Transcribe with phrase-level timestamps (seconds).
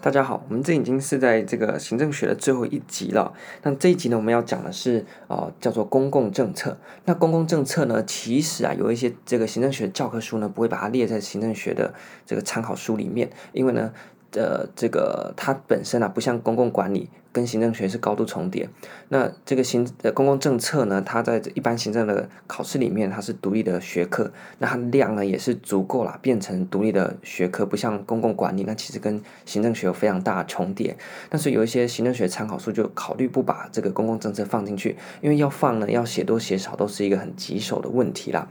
[0.00, 3.34] 大家好，我们这已经是在这个行政学的最后一集了。
[3.62, 6.78] 那这一集呢，我们要讲的是呃，叫做公共政策。
[7.06, 11.92] 那公共政策呢，其实啊，有一些这个行政学教科书呢，不会把它列在行政学的
[12.24, 13.92] 这个参考书里面，因为呢。
[14.32, 18.66] 呃，这个它本身啊，不像公共管理跟行政学是高度重叠。
[19.10, 24.32] 那这个行呃公共政策呢，它在一般行政的考试里面，它是独立的学科。
[24.58, 30.96] 那它量呢也是足够了，变成独立的学科，不像公共管理，那其实跟行政学有非常大的重叠。
[31.28, 38.48] 但是有一些行政学参考书就考虑不把这个公共政策放进去，因为要放呢，要写多写少都是一个很棘手的问题啦。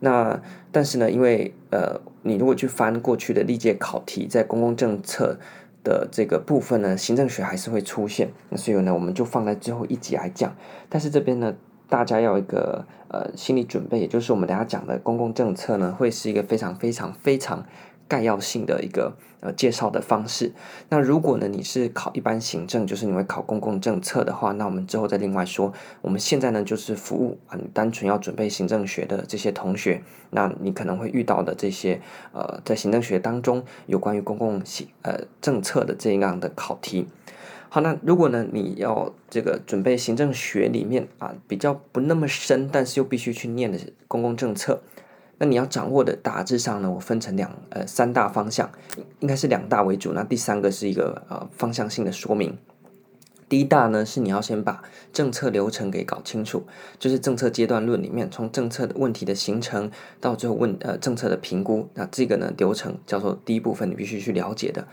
[0.00, 0.38] 那
[0.70, 5.38] 但是呢，因为呃，你如果去翻过去的历届考题，在公共政策
[5.86, 8.28] 的这个部分呢，行政学还是会出现。
[8.50, 10.52] 那所以呢，我们就放在最后一集来讲。
[10.88, 11.54] 但是这边呢，
[11.88, 17.64] 大家要一个呃心理准备，也就是我们等下讲的公共政策呢，会是一个非常非常非常。
[18.08, 20.52] 概要性的一个呃介绍的方式。
[20.88, 25.72] 那如果呢，你是考一般行政，就是你会考公共政策的话，那我们之后再另外说。
[26.00, 32.00] 我们现在呢，就是服务啊，你单纯要准备行政学的这些同学，那你可能会遇到的这些
[32.32, 37.06] 呃，在行政学当中有关于公共行呃政策的这样的考题。
[37.68, 44.80] 好，那如果呢，你要这个准备行政学里面啊比较不那么深，但是又必须去念的公共政策。
[45.38, 48.70] 那你要掌握的大致上呢，我分成两呃三大方向，
[49.20, 50.12] 应该是两大为主。
[50.12, 52.56] 那第三个是一个呃方向性的说明。
[53.48, 56.66] 第一大呢是你要先把政策流程给搞清楚，
[56.98, 59.88] 就是政策阶段论里面，从政策的问题的形成
[60.20, 64.88] 到最后问呃政策的评估，那这个呢流程叫做第一部分，你必须去了解的。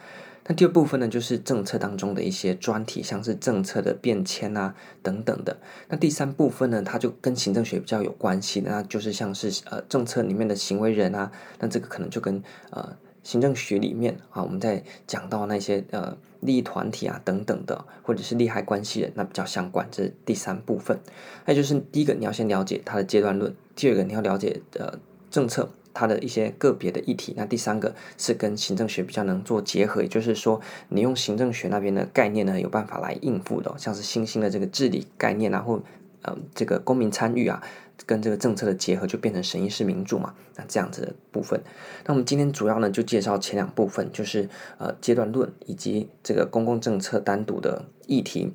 [0.46, 5.58] 那第二部分呢，就是政策当中的一些专题，像是政策的变迁啊等等的。
[5.88, 19.88] 那第三部分呢，它就跟行政学比较有关系，那就是像是呃政策里面的行为人啊，那这个可能就跟呃行政学里面啊我们在讲到那些呃利益团体啊等等的，或者是利害关系人，那比较相关。
[19.90, 21.00] 这是第三部分。
[21.46, 25.00] 那就是第一个你要先了解它的阶段论，第二个你要了解呃
[25.32, 25.70] 政策。
[25.94, 30.60] 它的一些个别的议题，那第三个是跟行政学比较能做结合，也就是说，
[30.90, 35.82] 你用行政学那边的概念呢，有办法来应付的，像是新兴的这个治理概念啊，或
[36.24, 37.62] 呃这个公民参与啊，
[38.08, 41.62] 跟这个政策的结合，就变成审议式民主嘛，那这样子的部分。
[42.06, 44.50] 那我们今天主要呢就介绍前两部分，就是
[44.80, 48.52] 呃阶段论以及这个公共政策单独的议题。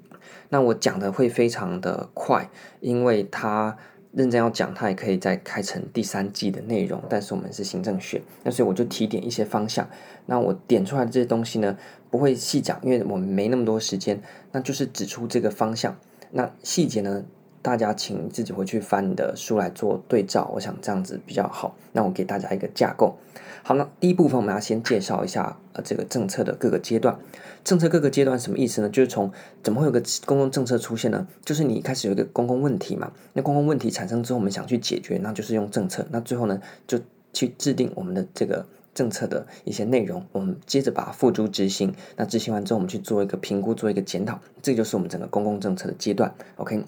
[0.48, 2.50] 那我讲的会非常的快，
[2.80, 3.76] 因为它。
[4.18, 7.00] 认真要讲，它也可以再开成第三季的内容。
[7.08, 9.88] 但是我们是行政学，那所以我就提点一些方向。
[10.26, 11.78] 那我点出来的这些东西呢，
[12.10, 14.20] 不会细讲，因为我们没那么多时间。
[14.50, 15.96] 那就是指出这个方向。
[16.32, 17.24] 那细节呢，
[17.62, 20.50] 大家请自己回去翻你的书来做对照。
[20.54, 21.76] 我想这样子比较好。
[21.92, 23.16] 那我给大家一个架构。
[23.62, 27.18] 好，那第一部分我们要先介绍一下呃这个政策的各个阶段。
[27.64, 28.88] 政策各个阶段什么意思呢？
[28.88, 29.30] 就是从
[29.62, 31.26] 怎么会有个公共政策出现呢？
[31.44, 36.06] 就是你开始有一个公共问题嘛，那公共问题产生之后，我们想去解决，那就是用政策。
[36.10, 36.98] 那最后呢，就
[37.34, 38.64] 去制定我们的这个
[38.94, 41.92] 政策的一些内容，我们接着把它付诸执行。
[42.16, 46.32] 那执行完之后，我们去做一个评估，做一个检讨，这就是我们整个公共政策的阶段。
[46.56, 46.82] OK，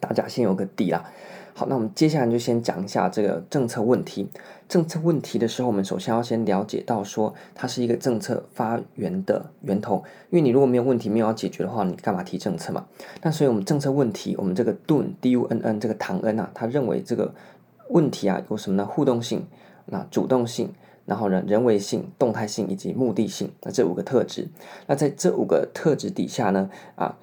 [0.00, 1.04] 大家先有个底啦。
[1.54, 4.28] 好，那我们接下来就先讲一下这个政策问题。
[4.68, 10.04] 政策问题的时候，我们首先要先了解到说，它是一个政策发源的源头。
[10.30, 12.86] 因为你如果没有问题，没有要解决的话，你干嘛提政策嘛？
[13.22, 17.34] 那所以我们政策问题，我们这个 DUN D U N N 这个唐恩啊，他认为这个
[17.88, 18.86] 问题啊有什么呢？
[18.86, 19.44] 互动性、
[19.86, 20.70] 那主动性，
[21.06, 24.46] 然后呢人为性、动态性以及目的性，那这五个特质。
[24.86, 27.16] 那在这五个特质底下呢，啊，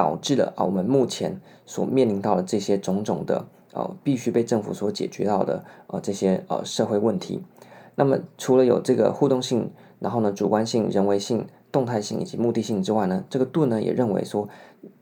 [0.00, 3.44] 导致了啊我们目前所面临到的这些种种的。
[3.72, 7.40] 呃，必须被政府所解决到的呃这些呃社会问题。
[7.94, 14.48] 那么除了有这个互动性，然后呢主观性、人为性、动态性以及目的性之外呢，这个盾呢也认为说，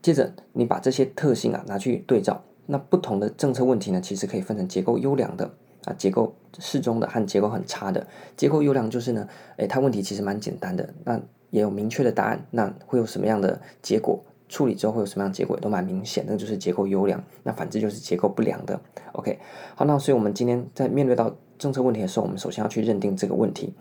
[0.03, 5.49] 接着你把这些特性啊拿去对照，那不同的政策问题呢，其实可以分成结构优良的
[5.85, 8.05] 啊，结构适中的和结构很差的。
[8.37, 9.27] 结构优良就是呢，
[9.57, 11.19] 诶，它问题其实蛮简单的，那
[11.49, 14.23] 也有明确的答案，那会有什么样的结果？
[14.49, 17.23] 处理之后会有什么样的结果都蛮明显，那就是结构优良。
[17.43, 18.77] 那反之就是结构不良的。
[19.13, 19.39] OK，
[19.75, 23.73] 好，那所以我们今天在面对到政策问题的时候，我们首先要去认定这个问题。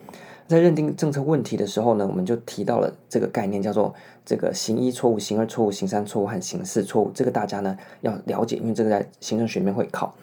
[0.47, 3.95] 在认定政策问题的时候呢，我们就提到了这个概念，叫做
[4.25, 7.11] 这个行一错误、行二错误、行三错误和行四错误。
[7.13, 10.15] 这个大家呢要了解，因为这个在行政学里面会考。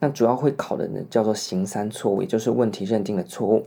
[0.00, 3.66] 那主要会考的呢叫做行三错误，也就是问题认定的错误。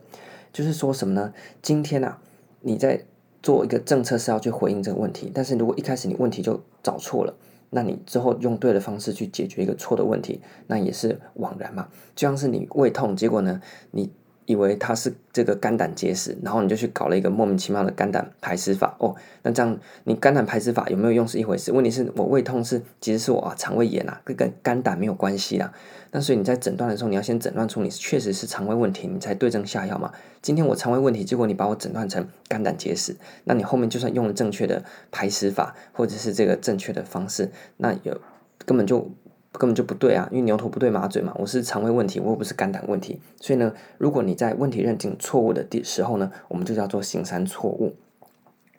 [0.51, 1.33] 就是说什么呢？
[1.61, 2.17] 今天啊，
[2.61, 2.99] 你在
[3.41, 7.33] 做一个政策是要去回应这个问题，但是如果一开始你问题就找错了，
[7.69, 11.87] 那你之后用对的方式去解决一个错的问题，那也是枉然嘛。
[12.15, 13.61] 就像是你胃痛，结果呢，
[13.91, 14.11] 你。
[14.47, 19.13] 以为它是这个肝胆结石，然后你就去搞了一个莫名其妙的肝胆排石法哦。
[19.44, 25.71] 那这样你肝胆排石法有没有用是一回事，问题是我胃痛是其实是我肠胃炎啊，跟跟肝胆没有关系啦。
[26.11, 30.11] 那所以你在诊断的时候，你要先诊断出你确实是肠胃问题，你才对症下药嘛。
[30.41, 38.19] 今天我肠胃问题，结果你把我诊断成肝胆结石，那你后面就算用了正确的排石法或者是这个正确的方式，那有
[38.65, 39.11] 根本就。
[39.57, 41.33] 根本就不对啊，因为牛头不对马嘴嘛。
[41.36, 43.19] 我是肠胃问题，我又不是肝胆问题。
[43.42, 47.95] 所以呢，如果你在问题认定错误的时候呢，我们就叫做行三错误。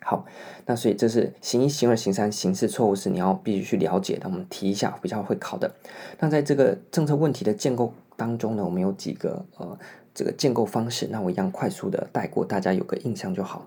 [0.00, 0.24] 好，
[0.66, 4.28] 那所以这是行一、行二、行三、形四错误是你要必须去了解的。
[4.28, 5.74] 我们提一下比较会考的。
[6.20, 9.76] 那在这个政策问题的建构当中呢，我们有几个呃
[10.14, 13.66] 这个建构方式，那我一样快速的带过，大家有个印象就好。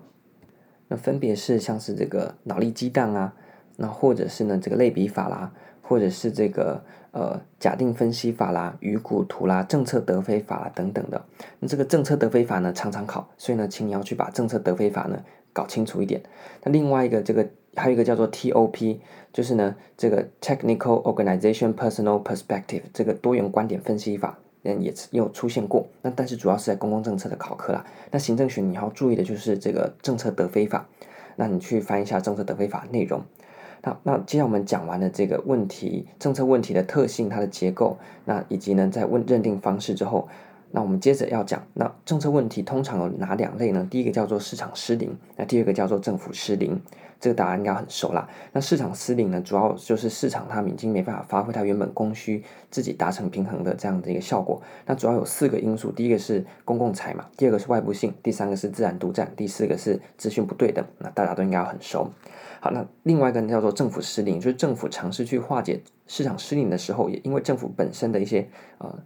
[0.88, 3.34] 那分别是像是这个脑力激荡啊，
[3.76, 5.52] 那或者是呢这个类比法啦。
[5.84, 6.82] 或者是这个
[7.12, 11.24] 呃假定分析法啦、鱼骨图啦、政策得非法啦等等的。
[11.60, 15.22] 那这个政策得非法呢常常考，所以呢，请你要去把政策得非法呢
[15.52, 16.22] 搞清楚一点。
[16.64, 18.98] 那另外一个这个还有一个叫做 TOP，
[19.32, 25.86] 就是呢这个 Technical Organization Personal Perspective 这个多元观点分析法，嗯也也有出现过。
[26.00, 27.84] 那但是主要是在公共政策的考科啦。
[28.10, 30.86] 那行政学你要注意的就是这个政策得非法，
[31.36, 33.22] 那你去翻一下政策得非法内容。
[33.82, 40.28] 那那接下来我们讲完了这个问题政策问题的特性，它的结构，那以及呢在问认定方式之后，
[40.70, 43.86] 那我们接着要讲，那政策问题通常有哪两类呢？
[43.90, 46.80] 第一个叫做市场失灵，那第二个叫做政府失灵，
[47.20, 48.28] 这个答案应该很熟啦。
[48.52, 54.62] 那市场失灵呢，主要就是市场它已经没办法发挥它原本供需自己达成平衡的这样的一个效果。
[54.86, 60.84] 那主要有四个因素，第一个是公共财嘛，第二个是外部性，第三个是自然独占，第四个是资讯不对等。
[60.98, 62.08] 那大家都应该要很熟。
[62.64, 68.48] 好，那另外一个呢叫做政府失灵，就是政府尝试去化解市场失灵的时候，也因为政府本身的一些
[68.78, 69.02] 呃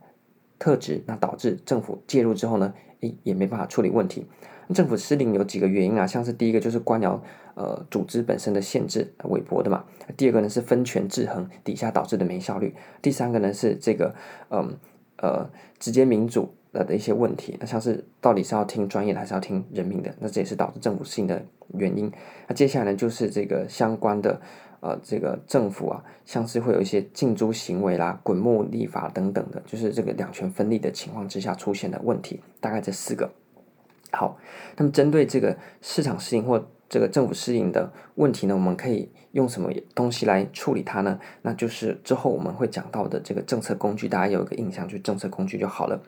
[0.59, 4.27] 特质，那导致政府介入之后呢，诶也没办法处理问题。
[4.75, 7.19] 政府失灵有几个原因啊，像是第一个就是官僚
[7.55, 9.87] 呃组织本身的限制韦伯的嘛，
[10.19, 14.15] 第二个呢是分权制衡底下导致的没效率，第三个呢是这个
[14.51, 14.77] 嗯，
[15.17, 15.49] 呃
[15.79, 16.53] 直接民主。
[16.85, 20.15] 的一些问题，那像是到底是要听专业的还是要听人民的？
[20.21, 21.45] 那这也是导致政府失灵的
[21.75, 22.11] 原因。
[22.47, 24.41] 那接下来呢，就是这个相关的
[24.81, 32.41] 呃，这个政府啊，像是会有一些禁租行为啦、滚木立法等等的，就是这个两权分立的情况之下出现的问题。
[32.61, 33.31] 大概这四个。
[34.13, 34.39] 好，
[34.77, 41.19] 那么针对这个市场失灵或这个政府失灵的问题呢，我们可以用什么东西来处理它呢？
[41.43, 46.01] 那就是之后我们会讲到的这个政策工具，大家有一个印象，就政策工具就好了。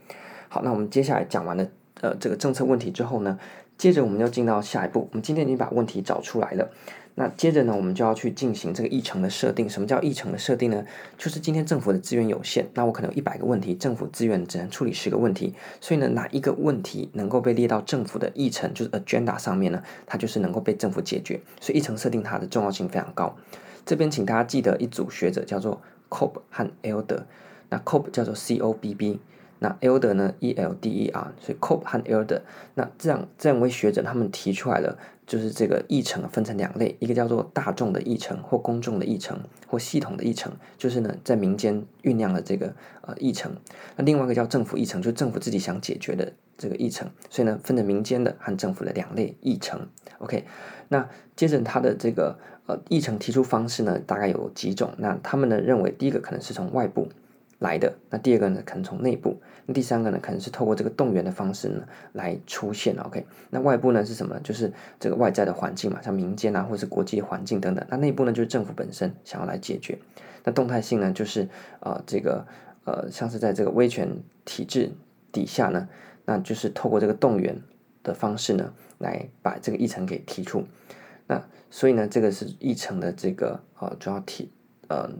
[0.48, 1.66] 好，那我们接下来讲完了
[2.00, 3.38] 呃这个政策问题之后呢，
[3.76, 5.08] 接着我们要进到下一步。
[5.10, 6.70] 我们今天已经把问题找出来了，
[7.14, 9.68] 那接着呢，我们就要去进行这个议程的设定。
[9.68, 10.84] 什么叫议程的设定呢？
[11.16, 19.82] 就是今天政府的资源有限，那我可能有一百个问题，政府资源只能处理十个问题，所以呢，哪一个问题能够被列到政府的议程，就是 agenda 上面呢？
[20.06, 21.40] 它就是能够被政府解决。
[21.60, 23.36] 所以议程设定它的重要性非常高。
[23.84, 27.24] 这边请大家记得一组学者叫做 Cobb 和 Elder，
[27.68, 29.20] 那 Cobb 叫做 C O B B。
[29.60, 32.40] 那 Elder 呢？E L D E R，所以 Cobb 和 Elder，
[32.74, 34.96] 那这样这两位学者他们提出来了，
[35.26, 43.52] 就是这个议程分成两类，一个叫做大众的议程或公众的议程或系统的议程，就是呢在民间酝酿的这个呃议程。
[43.96, 47.10] 那另外一个叫政府议程，就政府自己想解决的这个议程。
[47.28, 49.88] 所以呢，分成民间的和政府的两类议程。
[50.18, 50.44] OK，
[50.88, 54.92] 那接着他的这个呃议程提出方式呢，大概有几种。
[54.98, 57.08] 那他们呢认为，第一个可能是从外部。
[57.58, 57.94] 来的。
[58.10, 62.96] 那第二个呢，可能从内部；那第三个呢，可能是透过这个动员的方式呢来出现。
[62.98, 64.38] OK，那外部呢是什么？
[64.40, 67.84] 就是这个外在的环境嘛，像民间啊，或是国际环境等等。
[67.88, 69.98] 那内部呢，就是政府本身想要来解决。
[70.44, 71.48] 那动态性呢，就是
[71.80, 72.46] 呃这个
[72.84, 74.08] 呃像是在这个威权
[74.44, 74.92] 体制
[75.32, 75.88] 底下呢，
[76.24, 77.60] 那就是透过这个动员
[78.02, 80.64] 的方式呢，来把这个议程给提出。
[81.26, 84.50] 那所以呢，这个是议程的这个呃主要提
[84.88, 85.10] 呃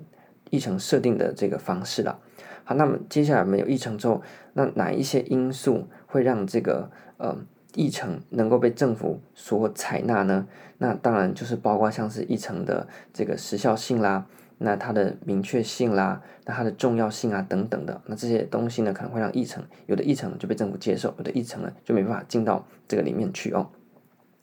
[0.50, 2.18] 议程设定的这个方式了。
[2.64, 4.20] 好，那么接下来没有议程之后，
[4.52, 7.34] 那哪一些因素会让这个呃
[7.74, 10.46] 议程能够被政府所采纳呢？
[10.76, 14.26] 那当然就是包括像是议程的这个时效性啦，
[14.58, 23.70] 那它的明确性啦，那它的重要性啊等等的，那这些东西呢可能会让议程有的议程就被政府接受，有的议程呢就没办法进到这个里面去哦。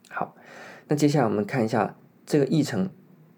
[0.09, 0.35] 好，
[0.88, 1.95] 那接下来我们看一下
[2.25, 2.89] 这个议程。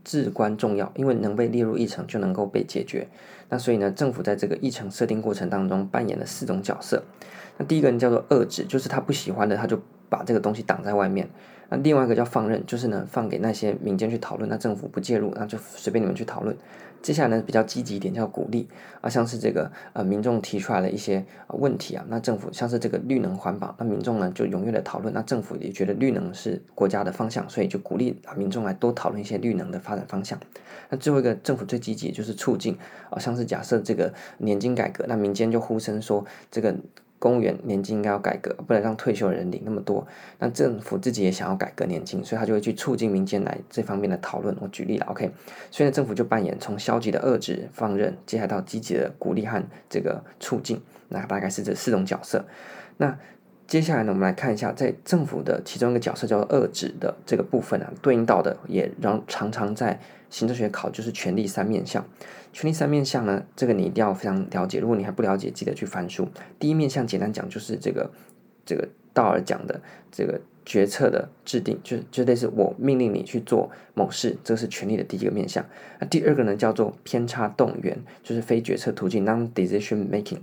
[0.08, 3.06] 至关重要，因为能被列入议程就能够被解决。
[3.50, 7.04] 那所以呢，政府在这个议程设定过程当中扮演了四种角色。
[7.58, 11.28] 那第一个人叫做遏制，就是他不喜欢的，他就把这个东西挡在外面。
[11.68, 16.56] 那另外一个叫放任，就是呢放给那些民间去讨论，那政府不介入，那就随便你们去讨论。
[17.01, 18.68] 接下来呢，比较积极一点叫鼓励
[19.01, 30.39] 啊，像是这个呃民众提出来的一些问题啊，那政府像是这个绿能环保，那民众呢就踊跃的讨论，那政府也觉得绿能是国家的方向，所以就鼓励啊民众来多讨论一些绿能的发展方向。
[30.89, 32.77] 那最后一个政府最积极就是促进
[33.10, 36.75] 啊，像是假设这个年金改革，那民间就呼声说这个。
[37.27, 40.07] 公务员年金应该要改革，不能让退休人领那么多。
[40.39, 44.55] 那政府自己也想要改革年金，所以他就会去促进民间来这方面的讨论。
[44.62, 45.29] 我举例了，OK。
[45.69, 52.46] 所以呢，政府就扮演从消极的遏制放任，接下来到积极的鼓励和这个促进，那大概是这四种角色。
[52.96, 53.17] 那
[53.67, 62.05] 接下来呢，我们来看一下，在政府的其中一个角色叫做遏制的这个部分啊，对应到的也让常常在行政学考就是权力三面向。
[62.53, 64.79] 权力三面向呢，这个你一定要非常了解。
[64.79, 66.27] 如果你还不了解，记得去翻书。
[66.57, 68.10] 第一面向简单讲就是这个
[68.65, 69.79] 这个道尔讲的
[70.12, 75.63] 这个决策的制定，就是就类似我命令你去做某事，这是权力的第一个面向。
[76.00, 80.39] 那第二个呢叫做偏差动员，就是非决策途径 （non-decision making）。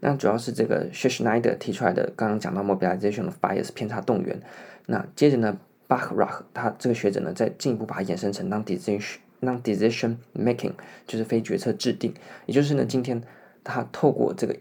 [0.00, 4.40] 那主要是这个 Schneider 提出来的，刚刚讲到 mobilization of bias 偏差动员。
[4.86, 9.00] 那接着呢，Bachrach 他这个学者呢，再进一步把它衍生成 non-decision
[9.44, 10.72] 那 decision making
[11.04, 12.14] 就是非决策制定，
[12.46, 13.20] 也就是呢，今天
[13.64, 14.56] 他透过这个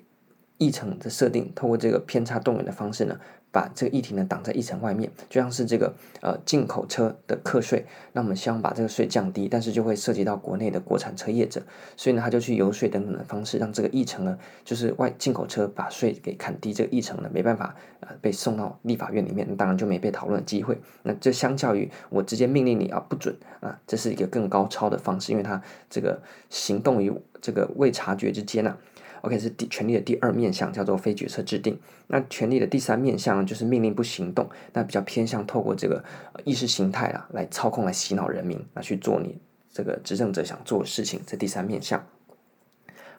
[0.58, 3.20] 议程的设定，透过这个偏差动员的方式呢，
[3.52, 11.62] 把这个议题呢挡在议程外面，就像是这个呃进口车的课税，那我们希望把这个税降低，但是就会涉及到国内的国产车业者，
[11.98, 20.80] 所以呢他就去游说等等的方式，让这个议程呢就是外进口车把税给砍低，这个议程呢没办法呃被送到立法院里面，当然就没被讨论的机会。
[21.04, 28.78] 那这相较于我直接命令你啊不准啊，这是一个更高超的方式，因为它这个行动于这个未察觉之间呐、啊。
[29.22, 31.80] OK，是第权力的第二面向，叫做非决策制定。
[32.08, 36.04] 那权力的第三面向就是命令不行动，那比较偏向透过这个
[36.44, 39.38] 意识形态啊来操控、来洗脑人民，那去做你
[39.72, 41.20] 这个执政者想做的事情。
[41.26, 42.06] 这第三面向。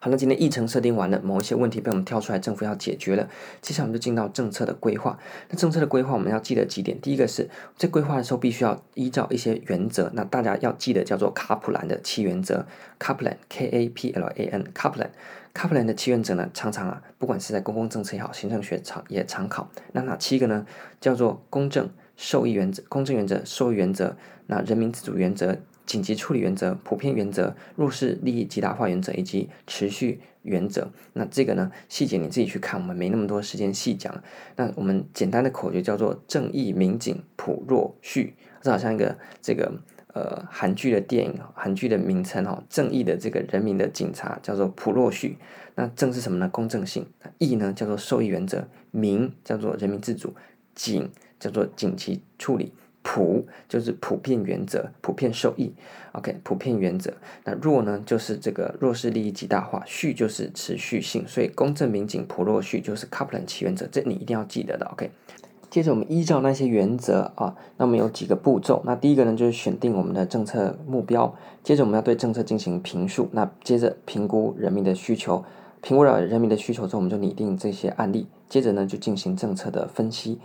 [0.04, 3.28] 好，那今天议程设定完了，某一些问题被我们挑出来，政府要解决了。
[3.60, 5.16] 接下来我们就进到政策的规划。
[5.48, 10.10] 那政策的规划我们要记得几点，第一个是在规划的时候必须要依照一些原则。
[10.14, 12.66] 那大家要记得叫做卡普兰的七原则
[12.98, 15.10] ，Kaplan，K-A-P-L-A-N，Kaplan。
[15.54, 19.70] 卡普兰的七原则呢，常常啊，不管是在公共政策也好，行政学常也常考。
[19.92, 20.66] 那哪七个呢？
[21.00, 24.16] 叫做公正、受益原则、公正原则、受益原则、
[24.48, 30.90] 那人民自主原则、紧急处理原则、普遍原则、弱势利益极大化原则以及持续原则。
[31.12, 34.22] 那这个呢，细节你自己去看，我们没那么多时间细讲。
[34.56, 39.72] 那我们简单的口诀叫做正义、民警、普、若、序，这好像一个这个。
[40.14, 45.38] 呃，韩剧的电影，韩剧的名称哈，正义的这个人民的警察叫做朴若旭。
[45.74, 46.46] 那正是什么呢？
[46.50, 47.06] 公正性。
[47.38, 50.34] 义呢叫做受益原则，民叫做人民自主，
[50.74, 51.10] 警
[51.40, 55.72] 叫做紧急处理，普就是普遍原则，普遍受益。
[56.12, 57.12] OK，普遍原则。
[57.44, 61.26] 那弱呢就是这个弱势利益极大化，序就是持续性。
[61.26, 64.86] 所以公正、民警、普、弱、序就是 Kaplan 七原则，这你一定要记得的。
[64.86, 65.10] OK。
[65.70, 68.82] 接着我们依照那些原则啊，那么有几个步骤。
[68.84, 71.34] 那第一个呢，就是选定我们的政策目标。
[71.64, 73.30] 接着我们要对政策进行评述。
[73.32, 75.42] 那接着评估人民的需求，
[75.80, 78.26] 评估了人民的需求之后，我们就拟定这些案例。
[78.50, 80.38] 接着呢，就进行政策的分析。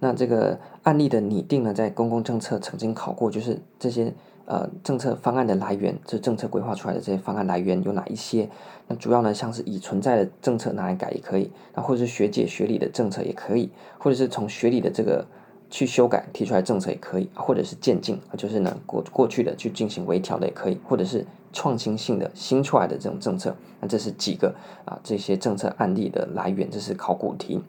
[0.00, 4.12] 那这个案例的拟定呢，在公共政策曾经考过，就是这些。
[4.48, 8.48] 呃，政策方案的来源，这政策规划出来的这些方案来源有哪一些？
[8.86, 15.26] 那主要呢，像是已存在的政策拿来改也可以，那或者是学界学理的政策也可以，或者是从学理的这个
[15.68, 23.52] 去修改提出来政策也可以，或者是渐进，就是呢过过去的去进行微调的也可以，或者是创新性的新出来的这种政策。
[23.80, 27.60] 那这是几个啊这些政策案例的来源，这是考古题。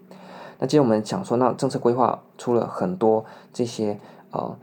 [0.59, 3.99] 那接着我们讲说，那政策规划出了很多这些
[4.31, 4.57] 呃。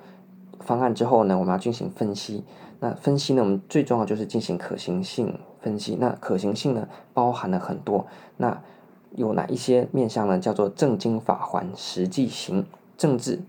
[0.60, 2.42] 方案之后呢，我们要进行分析。
[2.80, 5.94] 那分析呢，我们最重要就是进行可行性分析。
[6.00, 8.06] 那可行性呢，包含了很多。
[8.38, 8.62] 那
[9.10, 10.38] 有哪一些面向呢？
[10.38, 12.64] 叫做政经法环实际行，
[12.96, 13.42] 政治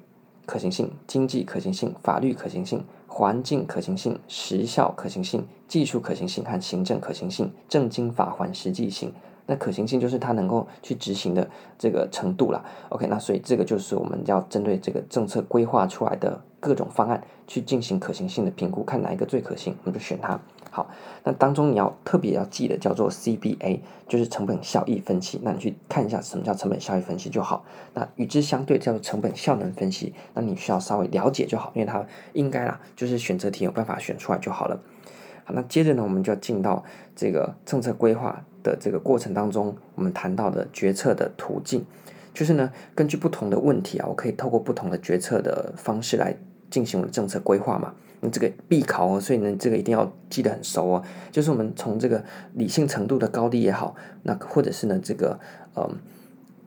[0.45, 7.49] 可行性、经济可行性、法律可行性、环境可行性、时效可行性、技术可行性和行政可行性。
[7.69, 9.13] 政经法环实际性。
[9.47, 11.47] 那可行性就是它能够去执行的
[11.77, 12.63] 这个程度啦。
[12.89, 20.39] OK，那所以这个就是我们要针对这个政策规划出来的各种方案去进行可行性的评估，看哪一个最可行，我们就选它。
[20.71, 20.89] 好，
[21.23, 25.39] 那当中你要特别要记得叫做 CBA，就是成本效益分析。
[25.41, 27.63] 那你去看一下什么叫成本效益分析就好。
[27.93, 34.77] 那与之相对叫做成本效能分析，那你需要稍微了解就好，因为它应该啦，就是选择题有办法选出来就好了。
[35.45, 36.83] 好，那接着呢，我们就要进到
[37.15, 41.85] 这个政策规划的这个过程当中，我们谈到的决策的途径，
[42.33, 46.35] 就是呢，根据不同的问题啊，我可以透过不同的决策的方式来
[46.71, 47.93] 进行我的政策规划嘛。
[48.21, 51.03] 那这个必考哦，所以呢，这个一定要记得很熟哦。
[51.31, 55.39] 就是我们从这个理性程度的高低也好，那或者是呢这个
[55.75, 55.87] 呃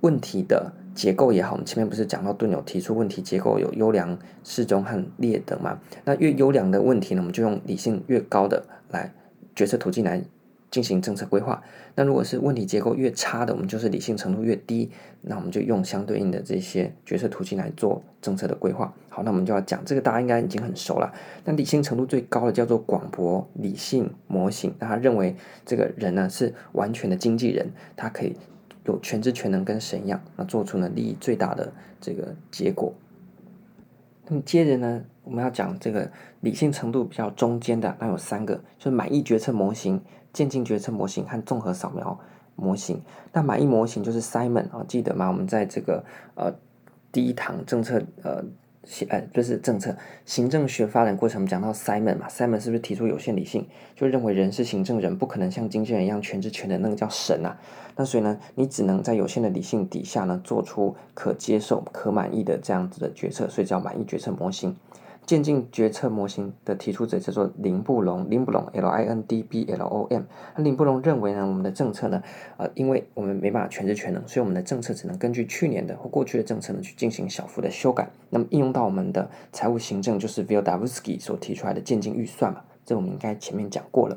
[0.03, 5.81] 问题的结构也好，我们前面不是讲到盾有提出问题结构有优良、适中和劣等嘛？
[6.05, 9.13] 那越优良的问题呢，我们就用理性越高的来
[9.57, 10.23] 决策途径来。
[10.71, 11.63] 进行政策规划。
[11.95, 14.91] 那如果是问题结构越差的，我们就是理性程度越低，
[15.23, 18.93] 那我们就用相对应的这些决策途径来做政策的规划。
[19.09, 21.13] 好，那我们就要讲这个，大家应该已经很熟了。
[21.45, 25.35] 那理性程度最高的叫做广博理性模型，那他认为
[25.67, 28.37] 这个人呢是完全的经纪人，他可以
[28.85, 32.93] 有全知全能跟神一样，那做出呢利益最大的这个结果。
[34.31, 36.09] 那么接着呢，我们要讲这个
[36.43, 40.01] 理性程度比较中间的，那有三个，就是满意决策模型。
[40.33, 42.19] 渐进决策模型和综合扫描
[42.55, 43.01] 模型，
[43.33, 45.29] 那满意模型就是 Simon 啊，记得吗？
[45.29, 46.05] 我们在这个
[46.35, 46.53] 呃
[47.13, 48.45] 第一堂政策呃
[48.85, 57.57] 行呃就是政策行政学发展过程，我们讲到 Simon 嘛，Simon 是不是提出有限理性，就认为人是行政人，不可能像经纪人一样全知全能，那个叫神啊。
[57.97, 64.77] 那所以呢，你只能在有限的理性底下呢，做出可接受、可满意的这样子的决策，所以叫满意决策模型。
[65.29, 70.23] 渐进决策模型的提出者叫做林布隆，林布隆 L I N D B L O M。
[70.57, 72.23] 那林布隆认为呢，我们的政策呢，
[72.57, 78.09] 呃，因为我们没办法全知全能，所以我们的政策只能根据去年的或过去的政策呢去进行小幅的修改。
[78.31, 84.17] 那么应用到我们的财务行政，就是 Wildavsky 所提出来的渐进预算嘛，这我们应该前面讲过了。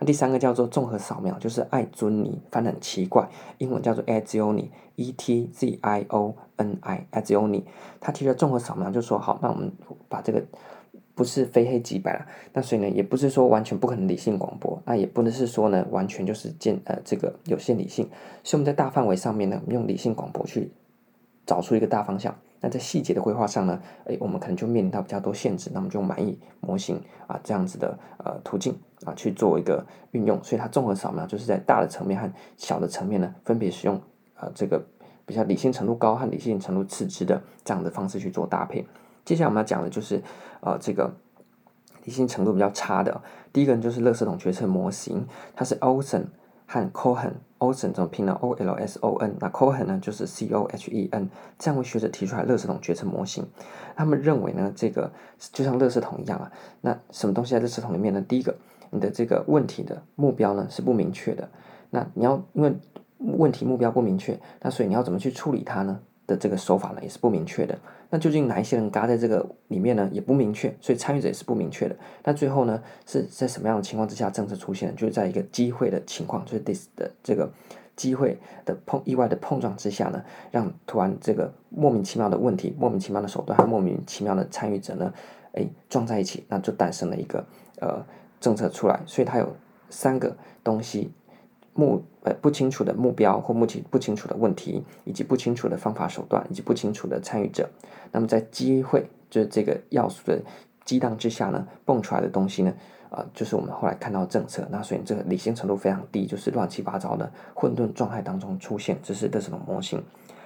[0.00, 4.02] 那第三个叫做综合扫描，就是艾尊尼，翻得很奇怪，英文叫做
[4.98, 7.62] Etzioni，E T Z I O N I，Etzioni。
[8.00, 9.72] 他提出综合扫描，就说好，那我们
[10.08, 10.44] 把这个
[11.14, 18.08] 不是非黑即白了，那所以呢，也不是说完全不可能理性广播，那也不能是说呢完全就是见呃这个有限理性，
[18.42, 20.70] 所以我们在大范围上面呢，我们用理性广播去
[21.46, 22.36] 找出一个大方向。
[22.60, 34.00] 那在细节的规划上呢，诶，我们可能就面临到比较多限制，那我们就用满意模型啊这样子的呃途径啊去做一个运用，所以它综合扫描就是在大的层面和小的层面呢，分别使用
[34.40, 34.84] 呃这个
[35.26, 38.86] 比较理性程度高和理性程度次之的这样的方式去做搭配。
[39.24, 40.22] 接下来我们要讲的就是
[40.60, 41.12] 呃这个
[42.04, 43.20] 理性程度比较差的，
[43.52, 46.24] 第一个就是垃圾桶决策模型，它是 Olson
[46.66, 53.46] 和 Cohen，Olson 怎么拼呢？O L S O N，那 Cohen 呢就是 C O H E N，这样位学者提出来垃圾桶决策模型。
[53.96, 58.22] 他们认为呢，这个就像垃圾桶一样啊，那什么东西在垃圾桶里面呢？
[58.22, 58.54] 第一个，
[58.90, 61.48] 你的这个问题的目标呢是不明确的，
[61.90, 62.74] 那你要因为
[63.18, 66.00] 问题目标不明确，那所以你要怎么去处理它呢？
[66.26, 67.78] 的这个手法呢也是不明确的，
[68.10, 70.06] 那究竟哪一些人嘎在这个里面呢？
[70.12, 71.96] 也不明确，所以参与者也是不明确的。
[72.22, 74.94] 那最后呢是在什么样的情况之下政策出现？
[74.94, 77.50] 就是在一个机会的情况，就是 this 的这个
[77.96, 85.10] 机会的碰意外的碰撞之下呢，让突然这个莫名其妙的问题、莫名其妙的手段和莫名其妙的参与者呢，
[85.52, 87.42] 哎撞在一起，那就诞生了一个
[87.80, 88.04] 呃
[88.38, 89.00] 政策出来。
[89.06, 89.56] 所以它有
[89.88, 91.10] 三个东西。
[91.78, 97.70] 目呃不清楚的目标或目前不清楚的问题，以及不清楚的方法手段，以及不清楚的参与者，
[98.10, 100.42] 那么在机会就是这个要素的
[100.84, 102.74] 激荡之下呢，蹦出来的东西呢，
[103.10, 110.02] 啊、就是我们后来看到政策，那所以这个理性程度非常低，就是乱七八糟的混沌状态当中出现，这是这种模型。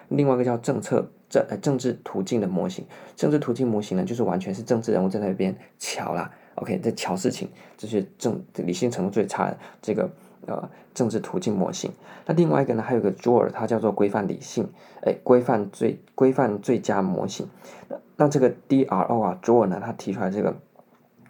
[0.09, 2.85] 另外一个叫政策政呃政治途径的模型，
[3.17, 10.11] 政治途径模型呢，就是完全是政治人物在那边瞧啦，OK，在瞧事情，这是政理性程度最差的这个。
[10.47, 11.91] 呃，政治途径模型。
[12.27, 14.69] 那另外一个呢，还有个 drawer，它叫做规范理性，
[15.03, 17.49] 哎，规范最规范最佳模型。
[17.89, 20.55] 那那这个 DRO 啊，drawer 呢，它提出来这个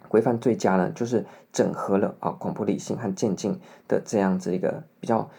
[0.07, 5.29] 规范最佳呢，就是整合了啊广播理性和渐进的这样子一个比较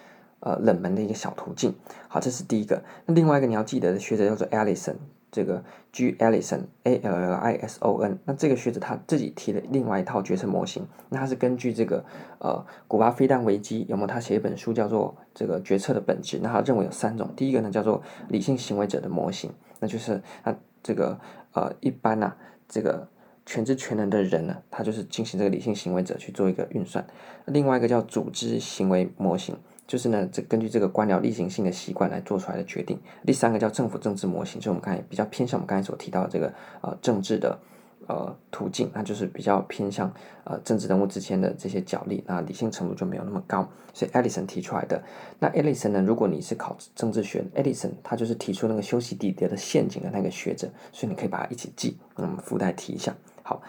[0.41, 1.75] 呃冷门的一个小途径。
[2.09, 2.83] 好，这是第一个。
[3.07, 4.97] 那另外一个你要记得的学者叫做 Allison。
[5.35, 6.12] 这个 G.
[6.12, 12.05] Allison A L L I S O N，那这个学者他自己提了另外一套决策模型，那他是根据这个
[12.38, 16.38] 呃古巴飞弹危机，有没有他写一本书叫做这个决策的本质？
[16.40, 21.18] 那他认为有三种，第一个呢叫做理性行为者的模型，那就是他这个
[21.55, 22.37] 呃一般呐、
[22.68, 23.09] 这个
[23.44, 27.05] 全知全能的人呢，他就是进行这个理性行为者去做一个运算，
[27.47, 29.57] 另外一个叫组织行为模型。
[29.87, 32.99] 就是呢，这根据这个官僚例行性的习惯来做出来的决定。
[33.27, 37.59] 第三个叫政府政治模型，就我们刚才比较偏向我们刚才所提到的这个呃政治的
[38.07, 40.11] 呃途径，那就是比较偏向
[40.44, 43.68] 呃政治人物之间的这些角力，那理性程度就没有那么高。
[43.92, 45.03] 所以艾利森提出来的，
[45.38, 53.14] 那艾利森呢，如果你是考政治学，艾利森他就是提出那个修昔底德的陷阱的那个学者，所以你可以把它一起记，那我们附带提一下。
[53.42, 53.61] 好，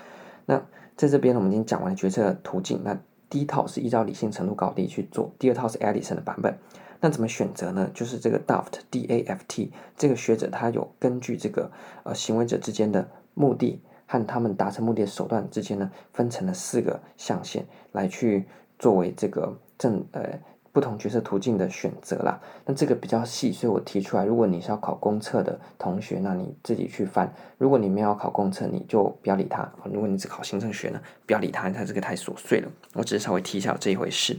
[0.46, 0.60] 那
[0.96, 2.98] 在这边呢，我们已经讲完了决策的途径，那。
[3.30, 6.58] 第一套是依照理性程度高低去做，第二套是 Edison 的版本。
[7.02, 7.90] 那怎么选择呢？
[7.94, 11.72] 就是这个 Daft D A F T 这个学者，他有根据这个
[12.04, 18.46] 呃行为者之间的目的和他们达成目的的手段之间呢，分成了四个象限，来去
[18.80, 20.40] 作为这个正呃。
[20.76, 24.26] 不同决策途径的选择啦，那这个比较细，所以我提出来。
[24.26, 27.26] 如果你是要考公测的同学，那你自己去翻；
[27.58, 29.72] 如果你没有考公测，你就不要理他。
[29.86, 32.70] 如果你只考行政学呢，不要理他，他这个太琐碎了。
[32.92, 34.38] 我只是稍微提一下这一回事。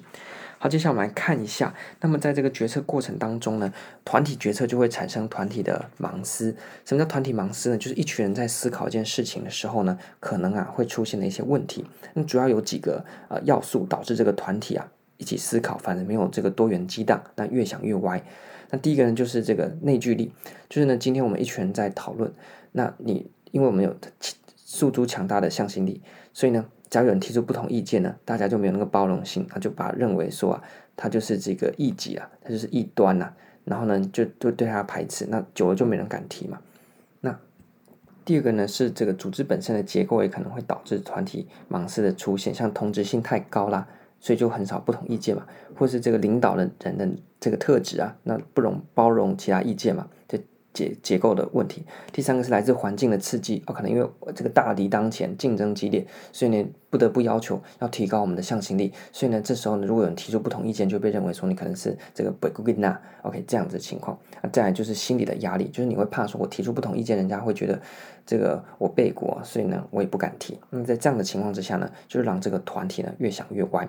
[0.59, 1.75] 好，接下来我们来看一下。
[2.03, 3.73] 那么在这个决策过程当中呢，
[4.05, 6.55] 团体决策就会产生团体的盲思。
[6.85, 7.79] 什么叫团体盲思呢？
[7.79, 11.87] 就是一群人在思考一件事情的时候呢，可能啊会出现的一些问题。
[12.13, 14.87] 那主要有几个呃要素导致这个团体啊。
[15.19, 18.23] 一起思考，反正没有这个多元激荡，那越想越歪。
[18.71, 20.33] 那第一个呢，就是这个内聚力，
[20.69, 22.33] 就是呢，今天我们一群人在讨论，
[22.73, 23.95] 那你因为我们有
[24.57, 26.03] 诉诸强大的向心力，
[26.33, 30.63] 所以呢，只要有人提出不同意见呢，大家就没有那个包容性，他就把认为说啊，
[30.97, 36.59] 他就是这个异己啊，他就是异端呐、啊，然后呢，就就对他排斥，那久了就没人敢提嘛。
[37.21, 37.39] 那
[38.25, 43.87] 第二个呢，是这个组织本身的结构也可能会导致团体盲思的出现，像同质性太高啦。
[44.27, 45.47] 所以就很少不同意见嘛，
[45.79, 47.09] 或是这个领导的人的
[47.39, 50.37] 这个特质啊，那不容包容其他意见嘛，这
[50.73, 51.85] 结结构的问题。
[52.13, 58.93] 第三个是来自环境的刺激，哦，可能因为这个大敌当前，竞争激烈，所以呢不得不要求要提高我们的向心力。
[59.13, 64.19] 所以呢这时候呢，如果有人提出不同意见，就被认为说你可能是这个不顾那，OK 这样子的情况。
[64.43, 67.81] 那再来就是心理的压力，就是你会怕说我提出不同意见，人家会觉得
[68.27, 70.59] 这个我背过，所以呢我也不敢提。
[70.69, 73.89] 那么在这样的情况之下呢，就是让这个团体呢越想越歪。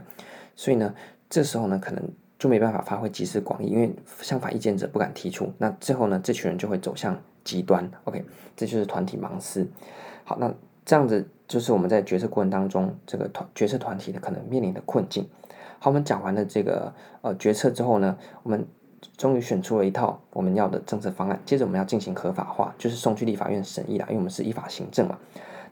[0.56, 0.94] 所以呢，
[1.30, 2.04] 这时候呢，可能
[2.40, 7.90] 就没办法发挥集思广益，因为相反意见者不敢提出，那最后呢，这群人就会走向极端。
[8.06, 8.24] OK，
[8.56, 9.68] 这就是团体盲思。
[10.24, 10.54] 好，那
[10.86, 15.28] 这样子就是我们在决策过程当中，这个团决策团体的可能面临的困境。
[15.80, 18.68] 好，我们讲完了这个呃决策之后呢，我们
[19.18, 25.18] 终于选出了一套我们要的政策方案，接着我们要进行合法化，就是送去立法院审议啦，因为我们是依法行政嘛。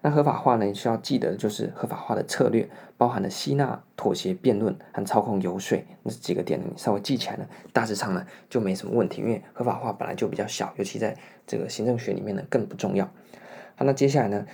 [0.01, 9.21] 那合法化呢，需要记得就是合法化的策略，包含了吸纳、妥协、辩论和操控、游说，那几个点呢，你稍微记起来呢，大致上呢就没什么问题。
[9.21, 13.05] 因为合法化本来就比较小，尤其在这个行政学里面呢更不重要。
[13.75, 14.45] 好，那接下来呢，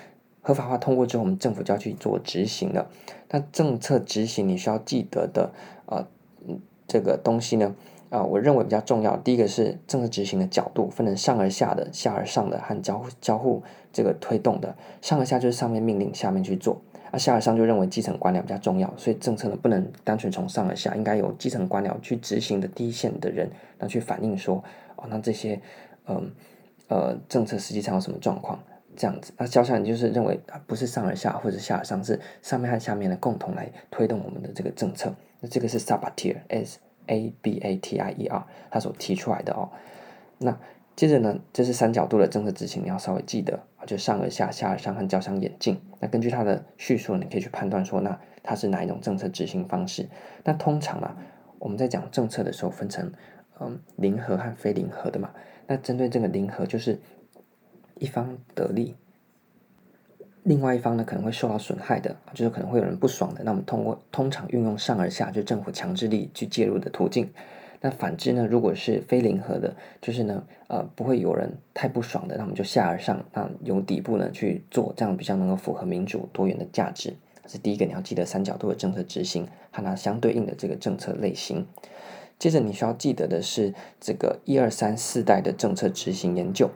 [0.41, 2.89] 合法化通过之后，我们政府就要去做执行了。
[3.29, 5.51] 那政策执行你需要记得的
[5.85, 6.07] 啊、
[6.47, 6.57] 呃，
[6.87, 7.75] 这个东西呢？
[8.11, 9.15] 啊、我认为比较重要。
[9.15, 14.75] 第一个是政策执行的角度，分成上而下的、下而上的和交互交互这个推动的。
[15.01, 16.75] 上而下就是上面命令，下面去做；
[17.09, 24.61] 那下而上就认为基层官僚比较重要，所以政策呢不能单纯从上而下，应该由基层官僚去执行的第一线的人，那去反映说，
[24.97, 25.61] 哦，那这些，
[26.07, 26.29] 嗯
[26.89, 28.59] 呃，政策实际上有什么状况？
[28.93, 35.15] 这样子，那交下你就是认为啊，不是上而下或者下而上，是上面和下面的共同来推动我们的这个政策。
[35.39, 36.77] 那这个是 Sabatier，S。
[37.11, 39.69] A B A T I E R，他所提出来的哦。
[40.39, 40.57] 那
[40.95, 45.79] 接着呢，这是三角度的政策执行，你要稍微记得，就上而下、下而上和交相演进。
[45.99, 50.07] 那根据他的叙述，你可以去判断说，那它是哪一种政策执行方式。
[50.43, 51.15] 那通常啊，
[51.59, 53.11] 我们在讲政策的时候，分成
[53.59, 55.31] 嗯零和和非零和的嘛。
[55.67, 56.99] 那针对这个零和，就是
[57.99, 58.95] 一方得利。
[60.43, 63.43] 另外一方呢，可能会受到损害的，就是可能会有人不爽的。
[63.43, 67.29] 那我们通过通常运用上而下，就政府强制力去介入的途径。
[67.81, 77.15] 那反之呢，如果是非零和的，就是呢，呃，不会有人太不爽的，那我们就下而上，那由底部呢去做，这样比较能够符合民主多元的价值。
[77.47, 81.65] 是第一个，你要记得三角度的政策执行和它相对应的这个政策类型。
[82.39, 86.69] 接着你需要记得的是这个一二三四代的政策执行研究。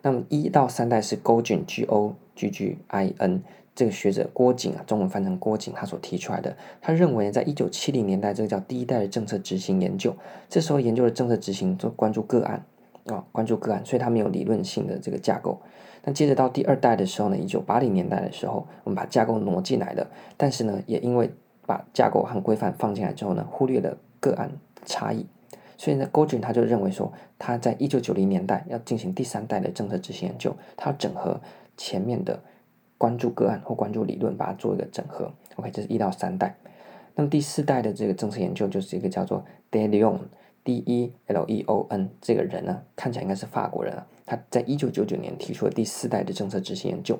[0.00, 3.42] 那么一到三代是 Gogin G O G G I N
[3.74, 6.54] 这个学者郭景啊，中文翻成郭景，他所提出来的。
[6.80, 10.14] 他认为，在一九七零年代，这个叫第一代的政策执行研究。
[10.48, 12.64] 这时候研究的政策执行都关注个案
[13.06, 15.58] 啊、关注个案，所以他没有理论性的这个架构。
[16.04, 21.30] 那接着到第二代的时候呢，一九八零年代的时候，我们把架构挪进来了，但是呢，也因为
[21.64, 24.52] 把架构和规范放进来之后呢，忽略了个案
[24.84, 25.24] 差异。
[25.78, 31.40] 所以呢，Gogin 他就认为说，他在一九九零年代要进行第三代的政策执行研究，他要整合
[31.82, 32.40] 前面的
[32.96, 35.32] 关注个案或关注理论，把它做一个整合。
[35.56, 36.56] OK，这是一到三代。
[37.16, 44.06] 那么第四代的这个政策研究就是一个叫做 De Leon，D E L E O N 这个人呢，看起来应该是法国人啊。
[44.24, 47.18] 他在一九九九年提出了第四代的政策执行研究。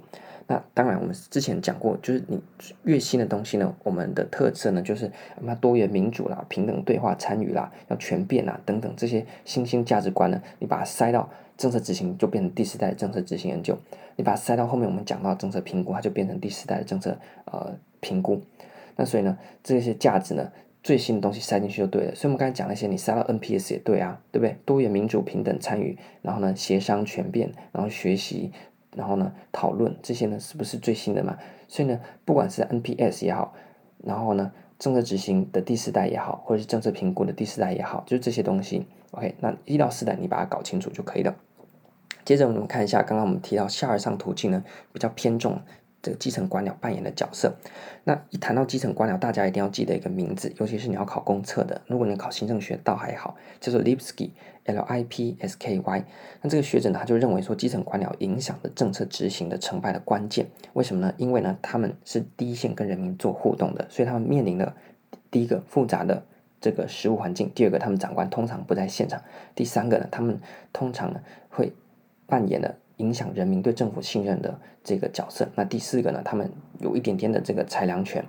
[0.52, 2.38] 那当然，我们之前讲过，就是你
[2.84, 5.10] 越新的东西呢，我们的特色呢，就是
[5.40, 13.74] 那多元民主啦、平等对话参与啦、要全变啦等等这些新兴价值观呢，你把它塞到政策执行，就变成第四代政策执行研究；
[14.14, 18.42] 你把它塞到后面我们讲到政策评估，它就变成第四代的政策呃评估。
[18.96, 22.14] 那所以呢，这些价值呢，最新的东西塞进去就对了。
[22.14, 24.54] 所以我们刚才讲那些，你塞到 NPS 也对啊，对不对？
[24.66, 28.52] 多元民主、平等参与，然后呢，协商全变，然后学习。
[28.96, 31.36] 然后呢讨论这些呢是不是最新的嘛？
[31.68, 33.54] 所以呢，不管是 NPS 也好，
[34.04, 38.86] 然后呢政策执行的第四代也好，或者是政策评估的第四代也好，就是这些东西。
[39.12, 41.34] OK，那一到四代你把它搞清楚就可以了。
[42.24, 45.60] 接着我们看一下，刚刚我们提到下而上途径呢，比较偏重
[46.00, 47.54] 这个基层官僚扮演的角色。
[48.04, 51.82] 那一谈到基层官僚，大家一定要记得一个名字，尤其是你要考公测的。
[51.86, 54.30] 如果你考行政学倒还好，叫做 Libsky
[54.64, 56.04] L I P S K Y，。
[56.40, 61.14] 那这个学者呢，他就认为说，基层官僚影响的政策执行的成败的关键，为什么呢？
[61.16, 64.74] 因为呢，他们是第一线跟人民做互动的，所以他们面临的
[65.30, 66.22] 第一个复杂的
[66.60, 69.22] 这个实务环境，第二个他们长官通常不在现场，
[69.54, 70.40] 第三个呢，他们
[70.72, 71.72] 通常呢会。
[72.24, 75.46] 扮演了影响人民对政府信任的这个角色。
[75.54, 78.24] 那第四个呢，他们有一点点的这个裁量权。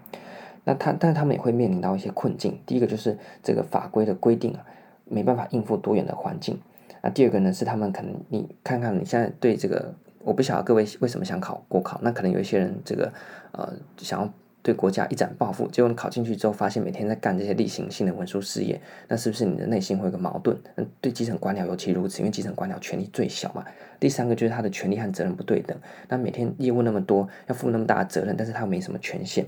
[0.65, 2.59] 那他，但是他们也会面临到一些困境。
[2.65, 4.65] 第一个就是这个法规的规定啊，
[5.05, 6.59] 没办法应付多元的环境。
[7.01, 11.99] 那第二个呢，是他们可能你看看你现在对这个，我不晓得各位为什么想考国考。
[12.03, 13.11] 那可能有一些人这个
[13.51, 14.33] 呃想要。
[14.65, 20.57] 对国家一展抱负，结果你考进去之后，发现每天在干这些例行性的文书事业，那是不是你的内心会有个矛盾？
[20.77, 23.65] 嗯，对基层官僚尤其如此，因为基层官僚权力最小嘛。
[23.99, 29.45] 第三个就是他的权力和责任不对等，那每天业务那么多，要负那么大的责任，但是他没什么权限。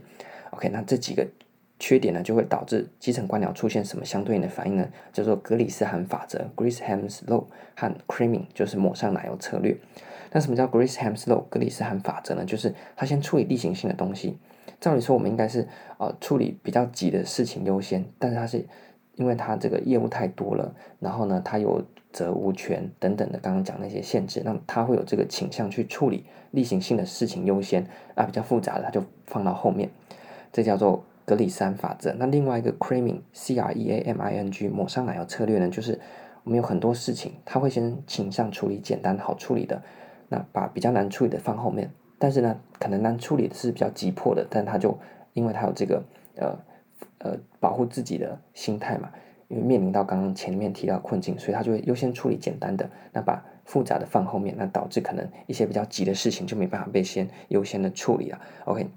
[0.50, 1.26] OK，那这几个
[1.80, 4.88] 缺点呢，就会导致基层官僚出现什么相对应的反应呢？
[5.12, 9.78] 叫做格里斯罕法则 （Grisham's Law） 和 creaming，就是抹上奶油策略。
[10.32, 11.44] 那什么叫 Grisham's Law？
[11.50, 12.46] 格里斯罕法则呢？
[12.46, 14.38] 就是他先处理例行性的东西。
[14.80, 18.66] 照理说，我们应该是呃处理比较急的事情优先，但是他是
[19.16, 27.86] 因为他这个业务太多了，然后呢，他有责无权等等的，刚刚讲那些限制，那他会有这个倾向去处理例行性的事情优先
[28.16, 29.90] 啊，比较复杂的他就放到后面，
[30.52, 32.14] 这叫做格里斯罕法则。
[32.14, 36.00] 那另外一个 creaming，C R E A M I N G 抹上奶油策略呢，就是
[36.44, 39.82] 我们有很多事情，他会先倾向处理简单好处理的，
[40.30, 41.92] 那把比较难处理的放后面。
[42.18, 44.98] 但是呢，可能难处理的是比较急迫的，但他就
[45.34, 46.04] 因为他有这个
[46.36, 46.58] 呃
[47.18, 49.10] 呃保护自己的心态嘛，
[49.48, 58.40] 因为面临到刚刚前面提到困境，所以他就会优先处理简单的，那把复杂的放后面，那导致可能一些比较急的事情就没办法被先优先的处理了。
[58.66, 58.88] OK。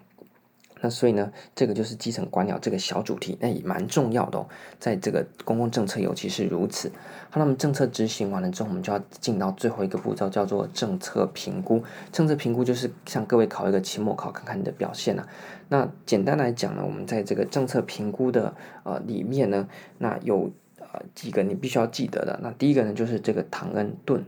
[0.80, 4.46] 那所以呢，这个就是基层官僚这个小主题，那也蛮重要的哦。
[4.78, 6.90] 在这个公共政策尤其是如此。
[7.30, 11.82] 好，那么政策执行完了之后，我们就要进到最后一个步骤，叫做政策评估。
[12.12, 15.26] 政策评估就是向各位考一个期末考，看看你的表现啊。
[15.68, 22.38] 那简单来讲呢，我们在这个政策评估的呃里面呢，那有呃几个你必须要记得的。
[22.40, 24.24] 那第一个呢，就是这个唐恩顿。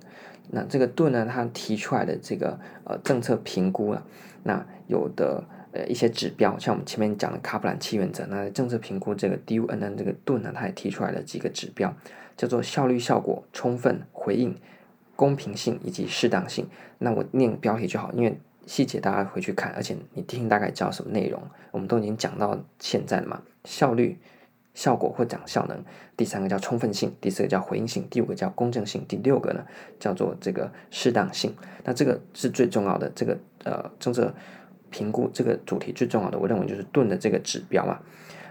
[0.50, 4.02] 那这个顿呢，他提出来的这个呃政策评估啊，
[4.42, 5.44] 那有的。
[5.72, 11.94] 呃，一些指标，像我们前面讲的卡普兰七原则，那政策评估这个 DUNN 这个盾呢，它也提出来了几个指标，
[12.37, 14.56] 叫做效率、效果、充分回应、
[15.14, 16.66] 公平性以及适当性。
[16.98, 21.40] 那我念标题就好，因为细节大家回去看，而且你听大概知道什么内容。
[21.70, 24.18] 我们都已经讲到现在了嘛，效率、
[24.74, 25.80] 效果或讲效能，
[26.16, 29.64] 第三个叫充分性，第四个叫回应性，第五个叫公正性，第六个呢
[30.00, 31.54] 叫做这个适当性。
[31.85, 34.35] 那这个是最重要的，这个呃政策。
[34.90, 37.98] 评估这个主题最重要的，我认为就是盾的这个指标嘛。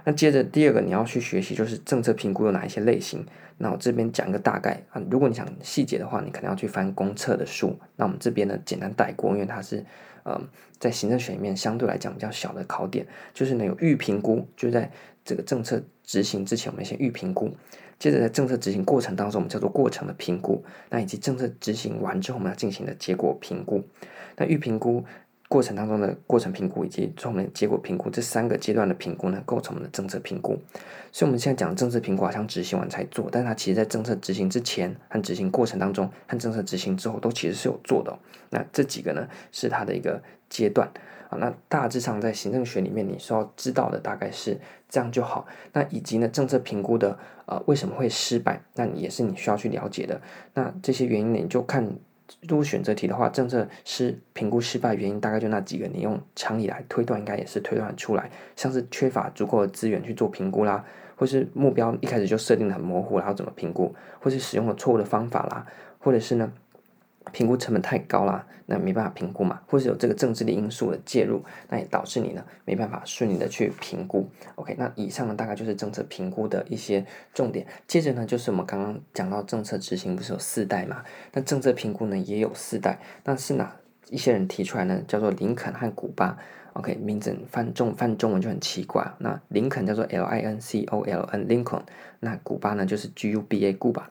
[0.05, 3.25] 那接着第二个你要去学习，就是政策评估有哪一些类型。
[3.57, 7.77] 那我这边讲一个大概啊，如果你想细节的话，你可能要去翻公测的书。
[7.97, 9.85] 那我们这边呢，简单带过，因为它是
[10.23, 10.39] 呃
[10.79, 13.05] 在行政学里面相对来讲比较小的考点。
[13.33, 14.89] 就是呢有预评估，就在
[15.25, 17.53] 这个政策执行之前，我们先预评估。
[17.99, 20.63] 接着在政策执行过程当中，我们叫做过程的评估。
[20.89, 23.83] 那以及政策执行完之后，我们要进行的结果评估。
[24.37, 25.03] 那预评估。
[25.49, 30.57] 过程当中的过程评估以及后面结果评估这三个阶段的评估呢，构成我们的政策评估。
[31.11, 38.15] 所以我们现在讲政策评估好像执行完才做，但它其实在政策执行之前和执行过程当中和政策执行之后都其实是有做的。
[38.51, 40.87] 那这几个呢是它的一个阶段
[41.31, 41.37] 啊。
[41.39, 45.47] 那大致上在行政学里面你需要知道的大概是这样就好。
[45.73, 50.21] 那以及呢政策评估的呃为什么会失败，那你也是你需要去了解的。
[50.53, 51.97] 那这些原因呢你就看。
[52.47, 58.29] 如果选择题的话，政策是评估失败原因，大概就那几个，你用常理来推断，应该也是推断出来。
[58.55, 60.83] 像是缺乏足够的资源去做评估啦，
[61.15, 65.65] 或是目标一开始就设定的很模糊，然后怎么评估，或是使用了错误的方法啦，
[65.99, 66.51] 或者是呢？
[67.31, 74.27] 评估成本太高啦，那没办法评估嘛，或是有这个政治的因素的介入，那也导致你呢没办法顺利的去评估。
[74.55, 77.67] OK，那以上呢大概就是政策评估的一些重点。
[77.87, 81.03] 接着呢就是我们刚刚讲到政策执行不是有四代嘛？
[81.33, 83.75] 那政策评估呢也有四代，那是哪
[84.09, 85.03] 一些人提出来呢？
[85.07, 86.37] 叫做林肯和古巴。
[86.73, 89.11] OK，名字翻中翻中文就很奇怪。
[89.19, 91.81] 那林肯叫做 L I N C O L N Lincoln，
[92.21, 94.09] 那古巴呢就是 G U B A 古巴。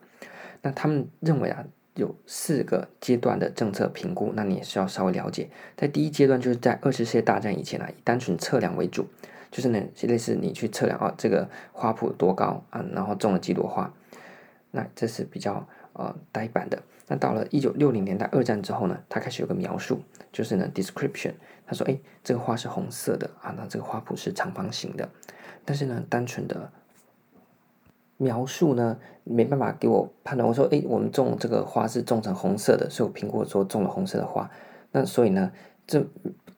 [0.63, 1.65] 那他们认为啊。
[1.99, 5.51] 有四个阶段的政策评估，那你也是要稍微了解。
[5.77, 9.09] 在第一阶段，就是在二次世界大战以前啊，以单纯测量为主，
[9.51, 13.93] 就是呢，类似你去测量啊，这个花圃多高啊，然后种了几朵花，
[14.71, 16.81] 那这是比较呃呆板的。
[17.09, 21.33] 那到了一九六零年代二战之后呢，它开始有个描述，就是呢 description，
[21.67, 25.09] 他说，哎，这个花是红色的啊，那这个花圃是长方形的，
[25.65, 26.71] 但是呢，单纯的。
[28.19, 30.47] 描述呢，没办法给我判断。
[30.47, 34.49] 我说，诶，我们种这个花是种成红色的，所以我评估说种了红色的花。
[34.93, 35.51] 那所以呢，
[35.87, 36.05] 这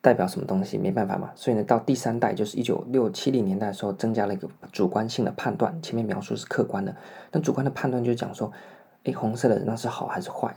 [0.00, 0.76] 代表什么东西？
[0.76, 1.30] 没办法嘛。
[1.34, 5.80] 所以呢，到第三代就是一九六七零年代的时候，增加了一个主观性的判断。
[5.80, 6.94] 前面描述是客观的，
[7.30, 8.50] 但主观的判断就是讲说，
[9.04, 10.54] 诶，红色的那是好还是坏？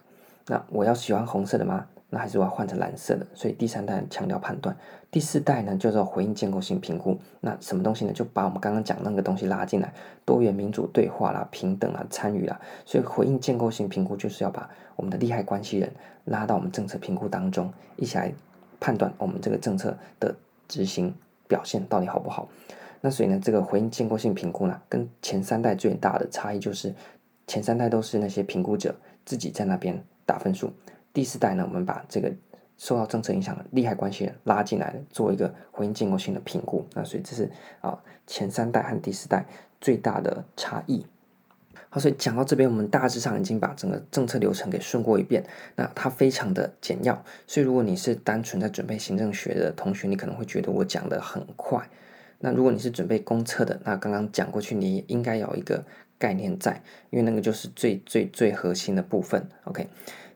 [0.47, 1.85] 那我要喜欢红色的吗？
[2.13, 4.77] 那还是我要换成蓝色的，所以第三代强调判断，
[5.09, 7.17] 第四代呢叫做回应建构性评估。
[7.41, 8.13] 那什么东西呢？
[8.13, 9.91] 就把我们刚刚讲那个东西拉进来，
[10.23, 12.61] 多元民主对话啦、平等啊、参与啦。
[12.85, 15.91] 所以回应建构性评估就是要把我们的利害关系人
[16.25, 18.31] 拉到我们政策评估当中，一起来
[18.79, 20.35] 判断我们这个政策的
[20.67, 21.11] 执行
[21.47, 22.47] 表现到底好不好。
[23.01, 26.93] 那所以呢，这个回应建构性评估呢，跟前三代最大的差异就是，
[27.47, 28.95] 前三代都是那些评估者
[29.25, 30.71] 自己在那边打分数。
[31.13, 32.33] 第四代呢，我们把这个
[32.77, 36.83] 受到政策影响的利害关系人拉进来，做一个回应建构性的评估。
[36.93, 37.49] 那所以这是
[37.81, 39.45] 啊前三代和第四代
[39.79, 41.05] 最大的差异。
[41.89, 45.45] 好，所以讲到这边，我们大致上已经把整个政策流程给顺过一遍。
[45.75, 51.87] 那它非常的简要，所以如果你是单纯在准备行政学的同学，你可能会觉得我讲的很快。
[52.39, 55.85] 那如果你是准备公测的，那刚刚讲过去，你应该有一个
[56.17, 59.47] 概念在，因为那个就是最最最核心的部分。
[59.65, 59.87] OK。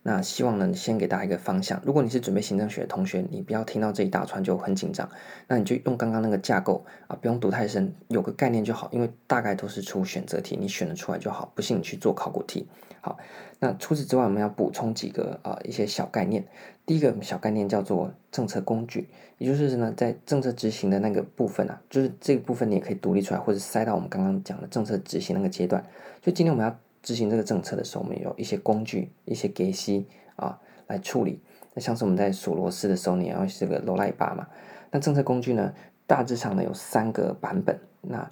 [0.08, 1.82] 那希望能，先给大家一个方向。
[1.84, 5.10] 如果你是准备行政学的同学，你不要听到这一大串就很紧张。
[5.50, 8.88] 那你就用刚刚那个架构啊，不用读太深，有个概念就好。
[8.93, 11.52] 因为大概都是出选择题，你选得出来就好。
[11.54, 12.65] 不信你去做考古题。
[13.02, 13.17] 好，
[13.60, 16.41] 那除此之外，我们要补充几个啊一些小概念。
[16.86, 25.84] 第一个小概念叫做政策工具，也就是呢，在政策执行的那个部分啊，就是这个部分你也可以独立出来，或者塞到我们刚刚讲的政策执行那个阶段。
[26.22, 26.80] 就今天我们要。
[27.08, 31.39] 执行这个政策的时候，我们有一些工具、一些给息啊来处理。
[31.74, 34.46] 那像是我们在锁螺丝的时候，你要这个螺赖把嘛。
[34.91, 35.74] 那政策工具呢，
[36.06, 37.80] 大致上呢有三个版本。
[38.02, 38.30] 那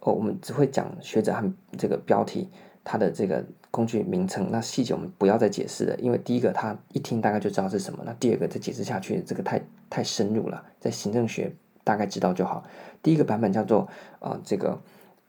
[0.00, 2.48] 哦，我们只会讲学者和这个标题，
[2.82, 4.48] 它的这个工具名称。
[4.50, 8.02] 那细节我们不要再解释了，因为第一个他一听大概就知道是什么。
[8.06, 12.64] 那第二个再解释下去，这个太太深入了，在行政学大概知道就好。
[13.02, 13.86] 第一个版本叫做
[14.20, 14.80] 呃这个。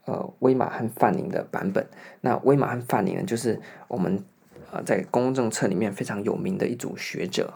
[0.05, 1.87] 呃，威马和范宁的版本。
[2.21, 4.23] 那威马和范宁呢，就是我们
[4.71, 7.53] 呃在公共政策里面非常有名的一组学者。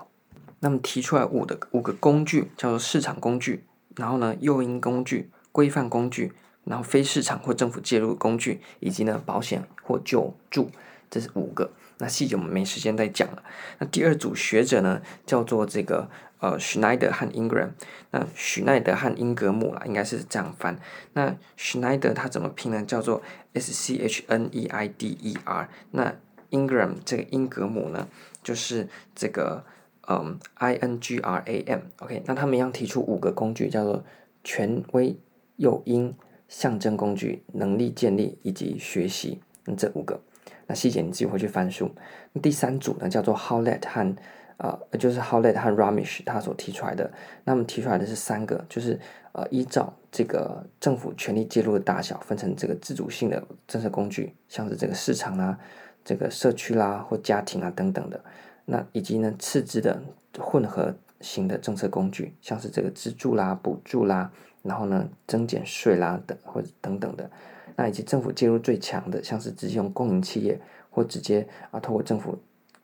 [0.60, 3.64] 那么提出来五的五个工具，叫做市场工具，
[3.96, 6.34] 然后呢诱因工具、规范工具，
[6.64, 10.72] 然后非市场或政府介入工具，以及呢保险或救助，
[11.10, 11.72] 这是五个。
[12.00, 13.44] 那细节我们没时间再讲了。
[13.80, 17.74] 那第二组学者呢，叫做这个呃许奈德和英格兰。
[18.12, 20.80] 那许奈德和英格姆啦，应该是这样翻。
[21.14, 22.84] 那许奈德他怎么拼呢？
[22.84, 23.22] 叫做
[23.54, 25.70] S C H N E I D E R。
[25.92, 26.16] 那
[26.50, 28.08] 英格兰这个英格姆呢，
[28.44, 29.66] 就是这个
[30.08, 31.80] 嗯 I N G R A M。
[31.98, 34.06] OK，那他们一样提出五个工具，叫做
[34.44, 35.18] 权威、
[35.56, 36.14] 诱因、
[36.48, 39.42] 象征工具、能力建立以及学习。
[39.76, 40.22] 这五个。
[40.68, 41.90] 那细节你自己回去翻书。
[42.34, 44.16] 那第三组呢，叫做 Howlett 和
[44.58, 47.12] 呃，就是 Howlett 和 Ramesh 他所提出来的。
[47.44, 49.00] 那么提出来的是三个，就是
[49.32, 55.58] 呃，依照这个政府权力介入的大小，分成这个自主性的政策工具，像是这个市场啦、
[56.04, 58.20] 这个社区啦或家庭啊等等的。
[58.66, 60.02] 那以及呢，次之的
[60.40, 64.32] 混合型的政策工具，像是这个资助啦、补助啦，
[64.64, 67.30] 然后呢，增减税啦等或者等等的。
[67.78, 70.60] 那以及政府介入最强的，像是直接用公营企业
[70.90, 72.38] 或直接啊透过政府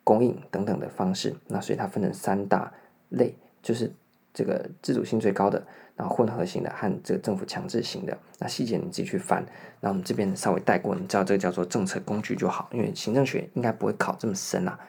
[0.03, 2.71] 供应等等的方式，那所以它分成三大
[3.09, 3.91] 类，就是
[4.33, 8.15] 这个自主性最高的，然后混合型的和这个政府强制型的。
[8.37, 9.43] 那细节你自己去翻。
[9.79, 14.79] 那我们这边稍微带过，你知道这个叫做政策工具就好，因为行政学应该不会考这么深啊。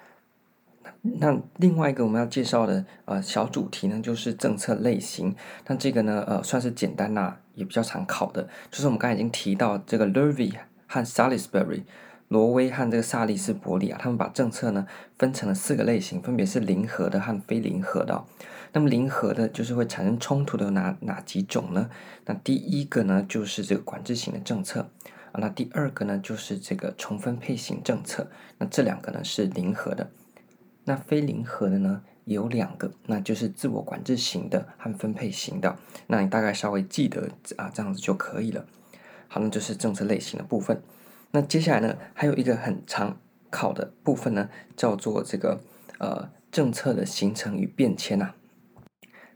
[1.06, 5.36] 那另外一个我们要介绍的呃小主题呢，就是政策类型。
[5.66, 10.54] 那这个呢呃算是简单呐、也比较常考的，就是我们刚才已经提到这个 Lurvie
[10.86, 11.82] 和 Salisbury，
[12.28, 14.86] 罗威和这个萨利斯伯里啊，他们把政策呢
[15.18, 18.24] 分成了四个类型，分别是零和的和非零和的。
[18.72, 21.90] 那么零和的就是会产生冲突的有哪哪几种呢？
[22.24, 24.88] 那第一个呢就是这个管制型的政策
[25.32, 28.30] 啊，那第二个呢就是这个重分配型政策。
[28.56, 30.08] 那这两个呢是零和的。
[30.84, 35.76] 那非零和的呢，有两个，那就是自我管制型的和分配型的。
[36.06, 38.66] 那你大概稍微记得啊，这样子就可以了。
[39.28, 40.82] 好，那就是政策类型的部分。
[41.30, 43.18] 那接下来呢，还有一个很常
[43.50, 45.60] 考的部分呢，叫做这个
[45.98, 48.34] 呃政策的形成与变迁呐、啊。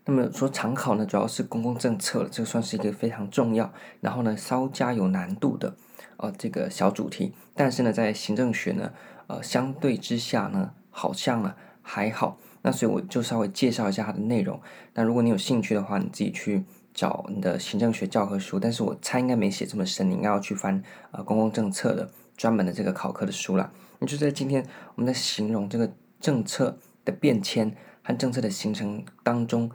[0.05, 5.75] 那么说常考呢，主要是公共政策了，这算是一个非常重要，然后呢稍加有难度的
[6.19, 7.33] 呃这个小主题。
[7.55, 8.93] 但是呢，在行政学呢，
[9.27, 12.37] 呃相对之下呢，好像啊还好。
[12.63, 14.61] 那所以我就稍微介绍一下它的内容。
[14.95, 18.59] 那如果你有兴趣的话，你自己去找你的行政学教科书。
[18.59, 20.83] 但是我猜应该没写这么深，你应该要去翻
[21.13, 23.71] 呃公共政策的专门的这个考科的书啦。
[24.01, 27.73] 那就在今天我们在形容这个政策的变迁
[28.03, 29.71] 和政策的形成当中，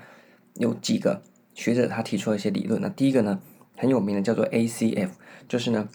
[0.56, 1.22] 有几个
[1.54, 2.82] 学者他提出了一些理论。
[2.82, 3.40] 那第一个呢，
[3.78, 5.12] 很有名的叫做 ACF，
[5.48, 5.88] 就是呢。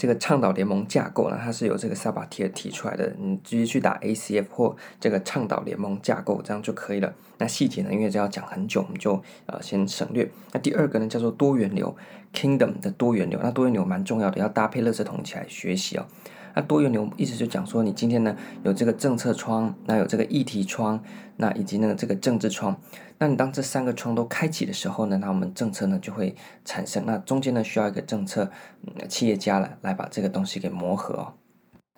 [0.00, 3.14] 这个倡导联盟架构呢，它是由这个萨巴提尔提出来的。
[3.18, 7.12] 你直接去打 ACF 或这个倡导联盟架构，这样就可以了。
[7.36, 10.30] 那细节呢，因为这要讲很久，我们就呃先省略。
[10.52, 11.94] 那第二个呢，叫做多元流
[12.32, 13.38] Kingdom 的多元流。
[13.42, 16.06] 那多元流蛮重要的，要搭配乐色桶起来学习哦。
[16.54, 21.02] 那多元流一直就讲说，你今天呢有这个政策窗，那有这个议题窗，
[21.36, 22.78] 那以及呢这个政治窗。
[23.18, 26.34] 那你当这三个窗都开启的时候呢，那我们政策呢就会
[26.64, 27.04] 产生。
[27.06, 28.50] 那中间呢需要一个政策，
[28.82, 31.34] 嗯，企业家来来把这个东西给磨合。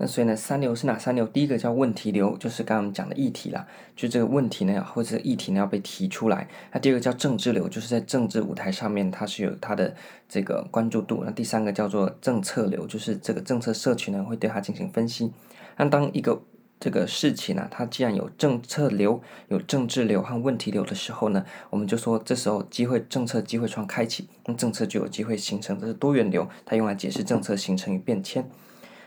[0.03, 1.25] 那所以呢，三流是哪三流？
[1.25, 6.49] 第一个叫问题流，就是刚刚我们讲的议题啦，就这个问题呢，或者议题呢要被提出来。
[6.73, 9.95] 那第二个叫政治流，就是在政治舞台上面它是有它的
[10.29, 11.23] 这个关注度。
[11.25, 15.31] 那第三个叫做政策流，就是这个政策社群呢会对它进行分析。
[15.77, 16.43] 那当一个
[16.81, 25.79] 这个事情呢，它既然有政策流、有政治流和问题流的时候呢，我们就说这时候机会政策机会窗开启，那政策就有机会形成。
[25.79, 28.51] 这是多元流，它用来解释政策形成与变迁。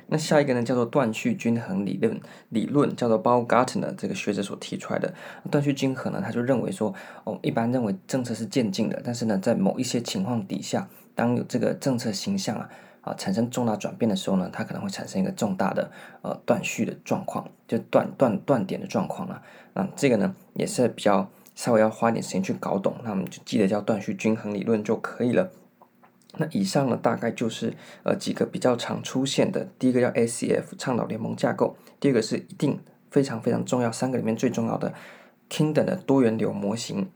[0.07, 5.13] 那下一个呢，叫做断续均衡理论，理论叫做 Baumgartner 这个学者所提出来的
[5.49, 6.93] 断续均衡呢，他就认为说，
[7.23, 12.69] 哦，一般认为政策是渐进的，但是呢，在某一些情况底下，当有这个政策形象啊
[13.01, 15.89] 啊产生重大转变的时候呢，它可能会产生一个重大的
[16.21, 19.41] 呃断续的状况，就断断断点的状况啊，
[19.73, 25.49] 那这个呢也是比较稍微要花点时间去搞懂，那我们就记得叫断续均衡理论就可以了。
[26.37, 27.73] 那以上呢，大概就是
[28.03, 29.67] 呃几个比较常出现的。
[29.79, 32.79] 第一个叫 ACF 倡导联盟架构，第二个是一定
[33.09, 34.93] 非常非常重要，三个里面最重要的
[35.49, 37.09] Kingdom 的多元流模型。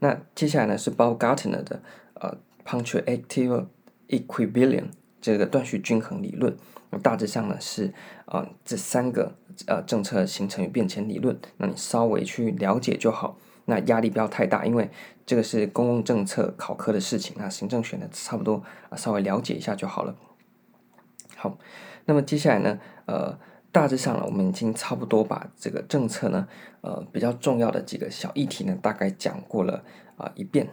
[0.00, 1.82] 那接下来呢是 Baumgartner 的
[2.14, 3.66] 呃 Punctuative
[4.08, 4.84] Equilibrium
[5.20, 6.56] 这个断续均衡理论。
[7.02, 7.92] 大致上呢是
[8.24, 9.34] 呃这三个
[9.66, 13.36] 呃政策形成与变迁理论，那你稍微去了解就好。
[13.68, 14.90] 那压力不要太大，因为
[15.26, 20.16] 这个是公共政策考科的事情，那行政学呢差不多啊，稍微了解一下就好了。
[21.36, 21.58] 好，
[22.06, 23.38] 那么接下来呢，呃，
[23.70, 26.48] 大致上呢，我们已经差不多把这个政策呢，
[26.80, 29.84] 呃，比较重要的几个小议题呢，大概讲过了
[30.16, 30.66] 啊、一遍。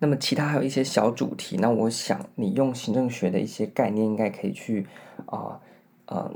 [0.00, 4.86] 那么其他还有一些小主题，那我想你用行政学的一些概念，应该可以去
[5.26, 5.60] 啊
[6.06, 6.34] 呃，呃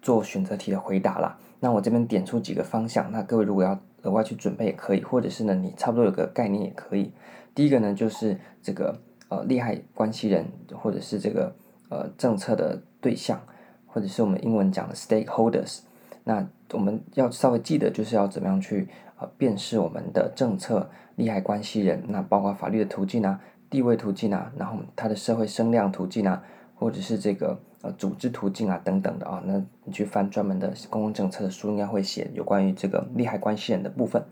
[0.00, 1.36] 做选择题的回答啦。
[1.58, 7.10] 那我这边点出几个方向，那各位如果要额外去准备也可以，或者是呢，你差不多有个概念也可以。
[7.54, 8.98] 第一个呢，就是这个
[9.28, 11.54] 呃利害关系人，或者是这个
[11.88, 13.40] 呃政策的对象，
[13.86, 15.80] 或者是我们英文讲的 stakeholders。
[16.24, 18.88] 那我们要稍微记得，就是要怎么样去
[19.18, 26.42] 呃辨识我们的政策利害关系人，那包括法律的途径啊、地位途径啊，然后它的社会声量途径啊，
[26.74, 27.60] 或者是这个。
[27.84, 34.24] 呃，组织途径啊，等等的啊，那你去翻专门的公共政策的书，应该会写有关于这个利害关系人的部分。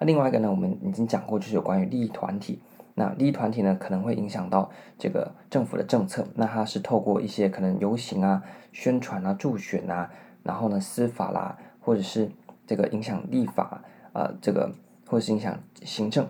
[0.00, 2.58] 那另外一个呢，我们已经讲过，就是有关于利益团体。
[2.94, 4.68] 那利益团体呢，可能会影响到
[4.98, 6.26] 这个政府的政策。
[6.34, 8.42] 那它是透过一些可能游行啊、
[8.72, 10.10] 宣传啊、助选啊，
[10.42, 12.28] 然后呢，司法啦，或者是
[12.66, 14.72] 这个影响立法啊、呃，这个
[15.06, 16.26] 或者是影响行政，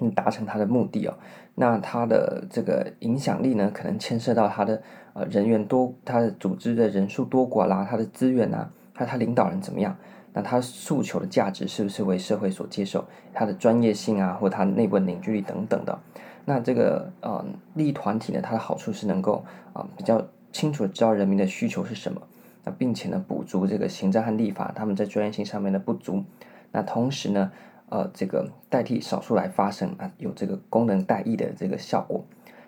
[0.00, 1.14] 嗯，达成它的目的哦。
[1.56, 4.82] 那它的这个影响力呢，可能牵涉到它的
[5.12, 9.96] 呃人员多，它的组织的人数多寡啦，它的资源啊，还有它领导人怎么样？
[10.32, 13.04] 那它诉求的价值是不是为社会所接受？
[13.32, 15.96] 它的专业性啊，或它内部凝聚力等等的。
[16.44, 17.44] 那这个呃
[17.74, 22.20] 利益团体呢，它的好处是能够啊、比较清楚的知道人民的需求是什么，
[22.64, 26.24] 那并且呢补足这个行政和立法他们在专业性上面的不足。
[26.72, 27.52] 那同时呢。
[27.94, 32.24] 呃，这个代替少数来发声啊，有这个功能代议的这个效果，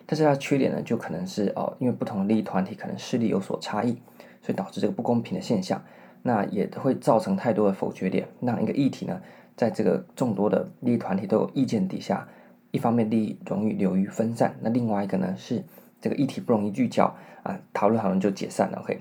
[0.06, 3.98] 但是它缺点呢，就可能是哦、因为不同的利益团体可能势力有所差异，
[4.40, 5.82] 所以导致这个不公平的现象，
[6.22, 9.20] 那也会造成太多的否决点，让一个议题呢，
[9.56, 12.28] 在这个众多的利益团体都有意见底下，
[12.70, 15.60] 一方面利益容易流于分散，那另外一个呢是
[16.00, 17.12] 这个议题不容易聚焦
[17.42, 18.78] 啊，讨论讨论就解散了。
[18.78, 19.00] OK，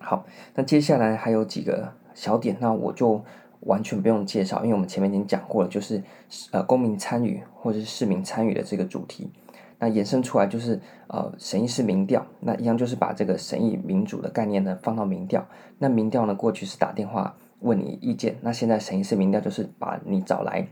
[0.00, 3.24] 好，那接下来还有几个小点，那我就。
[3.60, 6.02] 完全不用介绍，因为我们前面已经讲过了，就是
[6.50, 9.30] 呃公民参与或者是市民参与的这个主题。
[9.78, 15.46] 那衍生出来就是呃审议式民调，那一样就是把这个审议民主的概念呢放到民调。
[15.78, 20.66] 那民调呢过去是打电话问你意见，那现在审议式民调就是把你找来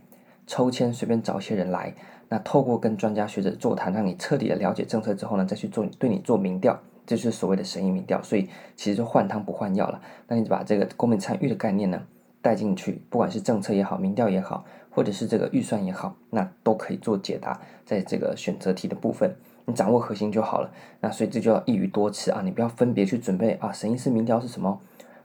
[0.46, 1.94] 抽签，随便找一些人来，
[2.28, 8.22] 那透过跟专家学者座谈，让你彻底的了解政策之后呢，再去做对你做民调，这就是所谓的审议民调。
[8.22, 10.00] 所以其实就换汤不换药了。
[10.26, 12.02] 那你把这个公民参与的概念呢
[12.42, 14.64] 带进去，不管是政策也好，民调也好。
[14.90, 19.32] 或者是这个预算也好，那都可以做解答，在这个选择题的部分，
[19.64, 20.72] 你掌握核心就好了。
[21.00, 24.80] 那所以这就要一鱼多吃啊，你不要分别去准备啊，审议式民调是什么，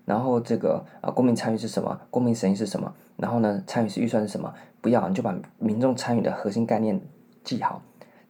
[0.05, 7.01] 然后这个啊公民参与是什么，公民审议是什么，然后呢参与式预算是什么，不要，你就把民众参与的核心概念
[7.43, 7.81] 记好，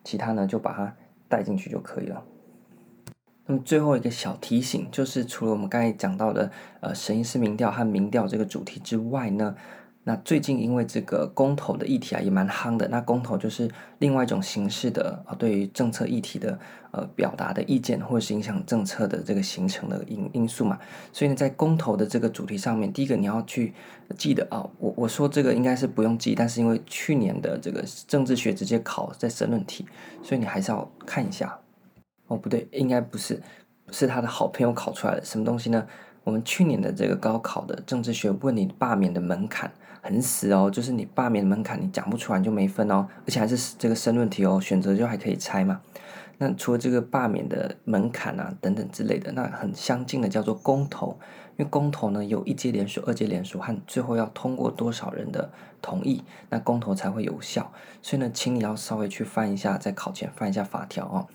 [0.05, 0.95] 其他呢就把它
[1.27, 2.23] 带进去就可以了。
[3.46, 9.56] 那么最后一个小提醒就是，除了我们刚才讲到的呃审议式民调和民调这个主题之外呢。
[10.06, 16.60] 那最近因为这个公投的议题啊也蛮夯的，那公投就是另外一种形式的啊，对于政策议题的
[16.91, 20.78] 呃表达的意见，或者是影响政策的这个形成的因因素嘛。
[21.14, 23.74] 所以呢，在公投的这个主题上面，第一个你要去
[24.18, 29.86] 记得啊，我我说这个应该是不用记，但是因为去年的这个政治学直接考在申论题，
[30.22, 31.58] 所以你还是要看一下。
[32.34, 33.41] 哦，不对，应该不是，
[33.91, 35.88] 是他的好朋友考出来的什么东西呢？
[36.23, 39.71] 我们去年的这个高考的政治学问你罢免的门槛。
[40.05, 45.79] 很死哦，就是你罢免门槛，你讲不出来就没分哦，而且还是这个申论题哦，选择就还可以猜嘛。
[46.39, 51.17] 那除了这个罢免的门槛啊等等之类的，那很相近的叫做公投，
[51.55, 55.49] 因为公投呢有一阶联署、二阶联署和最后要通过多少人的
[55.81, 57.71] 同意，那公投才会有效。
[58.01, 61.27] 所以呢，请你要稍微去翻一下，在考前翻一下法条哦，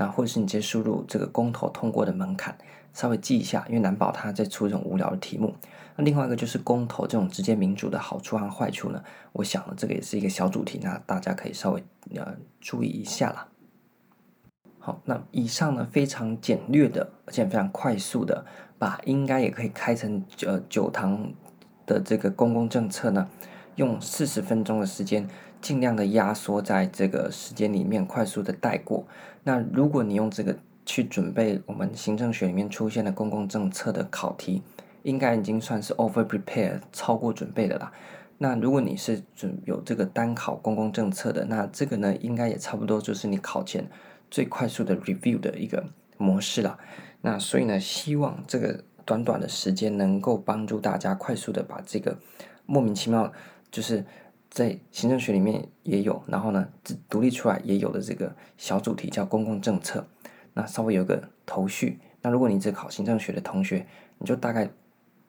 [0.00, 2.56] 那或者是你直接输入这个公投通过的门槛，
[2.94, 5.54] 稍微记一下，因为难保他在出这种无聊的题目。
[5.94, 11.84] 那另外一个就是公投这种直接民主的好处和坏处呢，我想这个也是一个小主题，那大家可以稍微
[12.14, 13.48] 呃注意一下啦。
[14.78, 18.46] 好，那以上呢非常简略的，而且非常快速的，
[18.78, 21.30] 把应该也可以开成呃九堂
[21.84, 23.28] 的这个公共政策呢，
[23.74, 25.28] 用四十分钟的时间，
[25.60, 29.06] 尽量的压缩在这个时间里面，快速的带过。
[29.42, 34.62] 那如果你用这个去准备我们行政学里面出现的公共政策的考题。
[35.02, 37.90] 应该已经算是 over prepare 超过准备的啦。
[38.36, 43.90] 那如果你是准有这个单考公共政策的，那这个呢，应该也差不多就是你考前
[44.30, 45.82] 最快速的 review 的一个
[46.18, 46.78] 模式啦。
[47.22, 52.18] 那所以呢，希望这个短短的时间能够帮助大家快速的把这个
[52.66, 53.32] 莫名其妙
[53.70, 54.04] 就是
[54.50, 56.68] 在行政学里面也有，然后呢，
[57.08, 60.06] 独立出来也有的这个小主题叫公共政策，
[60.52, 61.98] 那稍微有个头绪。
[62.20, 63.86] 那如果你只考行政学的同学，
[64.18, 64.68] 你就大概。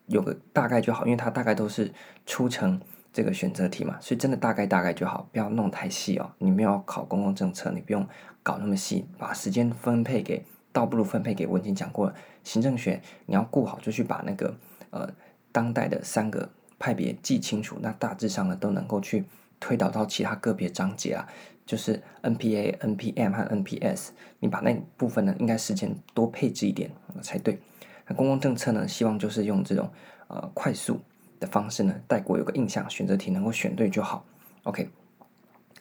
[0.07, 1.89] 有个大概就好，因为它大概都是
[2.25, 2.81] 出成
[3.13, 6.29] 这个选择题嘛，所以真的大概大概就好，不要弄太细哦。
[6.39, 8.05] 你们要考公共政策，你不用
[8.43, 10.43] 搞那么细，把时间分配给
[10.73, 12.15] 倒不如分配给我已经讲过了。
[12.43, 14.53] 行政学你要顾好，就去把那个
[14.89, 15.09] 呃
[15.53, 16.49] 当代的三个
[16.81, 19.23] 派别记清楚，那大致上呢都能够去
[19.59, 21.27] 推导到其他个别章节啊，
[21.63, 24.07] 就是 NPA、NPM 和 NPS，
[24.39, 26.89] 你把那部分呢应该时间多配置一点
[27.21, 27.59] 才对。
[28.07, 29.87] 那公共政策呢，希望就是用这种
[30.27, 30.99] 呃快速
[31.39, 34.25] 的方式呢带过，有个印象，选择题能够选对就好。
[34.63, 34.89] OK，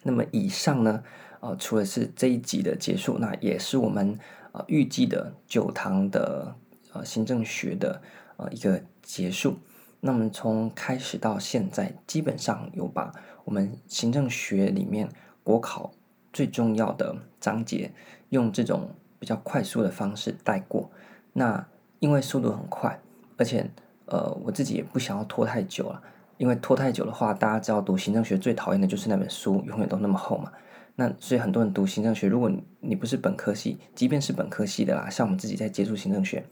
[0.03, 1.03] 那么以上呢，
[1.41, 4.19] 呃，除了是这一集的结束，那也是我们
[4.53, 6.55] 呃预计的九堂的
[6.93, 8.03] 呃行政学的
[8.37, 9.59] 呃一个结束。
[10.01, 13.13] 那么从开始到现在，基本上有把
[13.45, 15.09] 我们行政学里面
[15.43, 15.93] 国考
[16.33, 17.93] 最重要的章节，
[18.31, 20.91] 用这种比较快速的方式带过。
[21.33, 21.67] 那
[21.99, 22.99] 因为速度很快，
[23.37, 23.71] 而且，
[24.07, 26.03] 呃，我自己也不想要拖太久了。
[26.39, 30.51] 因为拖太久的话，大家知道读行政学最讨厌的就是那本书永远都那么厚嘛。
[30.97, 36.43] 那所以很多人读行政学，如果你不是本科系，即便是本科系的啦，像我们自己在接触行政学，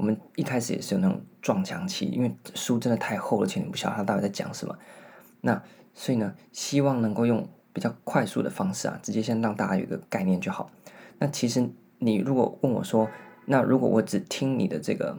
[0.00, 4.74] 我们一开始也是有那种撞墙期，因为书真的太厚了，且你不晓得他到底在讲什么。
[5.42, 10.70] 那所以呢，希望能够用比较快速的方式啊，直接先让大家有一个概念就好。
[11.18, 13.10] 那其实你如果问我说，
[13.44, 15.18] 那如果我只听你的这个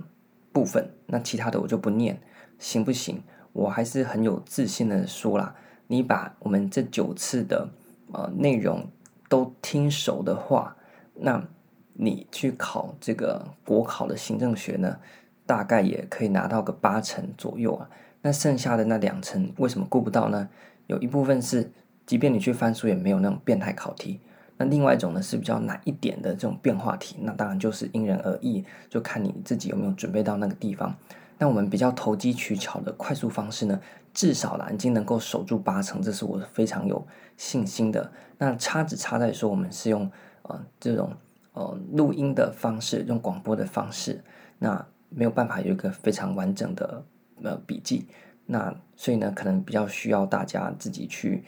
[0.51, 2.19] 部分，那其他的我就不念，
[2.57, 3.21] 行不行？
[3.53, 5.53] 我还是很有自信的说啦，
[5.85, 7.69] 你把我们这九次的
[8.13, 8.87] 呃内容
[9.29, 10.75] 都听熟的话，
[11.13, 11.47] 那
[11.93, 14.97] 你去考这个国考的行政学呢，
[15.45, 17.89] 大概也可以拿到个八成左右啊。
[18.21, 20.49] 那剩下的那两成为什么顾不到呢？
[20.87, 21.71] 有一部分是，
[22.05, 24.19] 即便你去翻书，也没有那种变态考题。
[24.57, 30.95] 那另外一种呢，是比较难一点的这种变化题，那当然就是因人而异，就看你自己有没有准备到那个地方。
[31.39, 33.81] 那我们比较投机取巧的快速方式呢，
[34.13, 37.03] 至少啦已经能够守住八成，这是我非常有
[37.37, 38.11] 信心的。
[38.37, 40.11] 那差只差在说我们是用
[40.43, 41.11] 呃这种
[41.53, 44.23] 呃录音的方式，用广播的方式，
[44.59, 47.03] 那没有办法有一个非常完整的
[47.43, 48.07] 呃笔记，
[48.45, 51.43] 那所以呢，可能比较需要大家自己去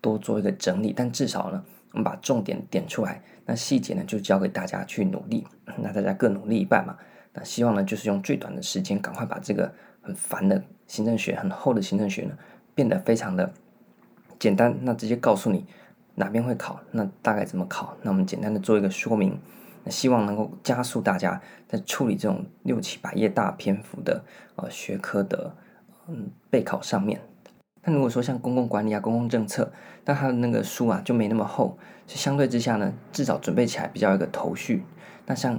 [0.00, 5.46] 多做一个整理，但至少呢，我们把重点点出来，那细节呢就交给大家去努力，
[5.78, 6.96] 那大家各努力一半嘛，
[7.32, 9.72] 那希望呢就是用最短的时间，赶快把这个
[10.02, 12.36] 很烦的行政学、很厚的行政学呢
[12.74, 13.50] 变得非常的
[14.38, 15.66] 简单，那直接告诉你。
[16.18, 16.80] 哪边会考？
[16.90, 17.96] 那大概怎么考？
[18.02, 19.38] 那我们简单的做一个说明，
[19.84, 24.24] 那希望能够加速大家在处理这种六七百页大篇幅的
[24.56, 25.54] 呃学科的
[26.08, 27.20] 嗯备考上面。
[27.84, 29.72] 那如果说像公共管理啊、公共政策，
[30.04, 34.82] 那它的那个书啊就没那么厚，是相对之下呢，至少准备起来比较有一个头绪。
[35.24, 35.58] 那像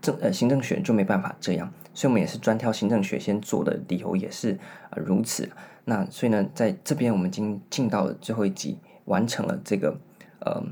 [0.00, 4.58] 政呃行政学就没办法这样，所以我们也是专挑行政学先做的理由也是
[4.90, 5.48] 呃如此。
[5.84, 8.78] 那所以呢，在这边我们已经进到了最后一集。
[9.08, 9.98] 完成了这个，
[10.40, 10.62] 呃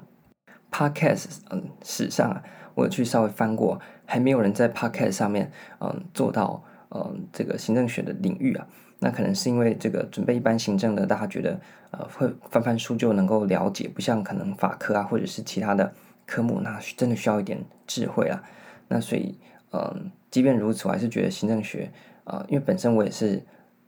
[0.70, 2.42] ，Podcast，嗯，史上啊，
[2.74, 8.66] 我去稍微翻过，还没有人在 Podcast 上面，嗯，做到，嗯，这个行政学的领域啊。
[8.98, 11.60] 那可能是因为这个准备一般行政的，大家觉得，
[11.90, 15.92] 呃，会翻翻书就能够了解，不像可能法科啊，或者是其他的
[16.26, 18.42] 科目，那真的需要一点智慧啊。
[18.88, 19.38] 那所以，
[19.72, 21.90] 嗯，即便如此，我还是觉得行政学，
[22.24, 23.42] 啊、因为本身我也是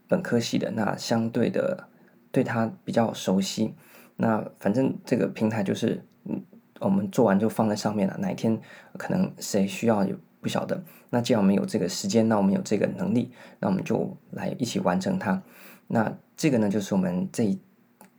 [0.06, 1.88] 本科系的，那相对的
[2.30, 3.74] 对它比较熟悉。
[4.20, 6.42] 那反正这个平台就是，嗯，
[6.80, 8.16] 我们做完就放在上面了。
[8.18, 8.60] 哪一天
[8.94, 10.82] 可能谁需要也不晓得。
[11.10, 15.40] 那既然我们有这个时间，那我们有这个能力，那我们就来一起完成它。
[15.86, 17.60] 那这个呢，就是我们这一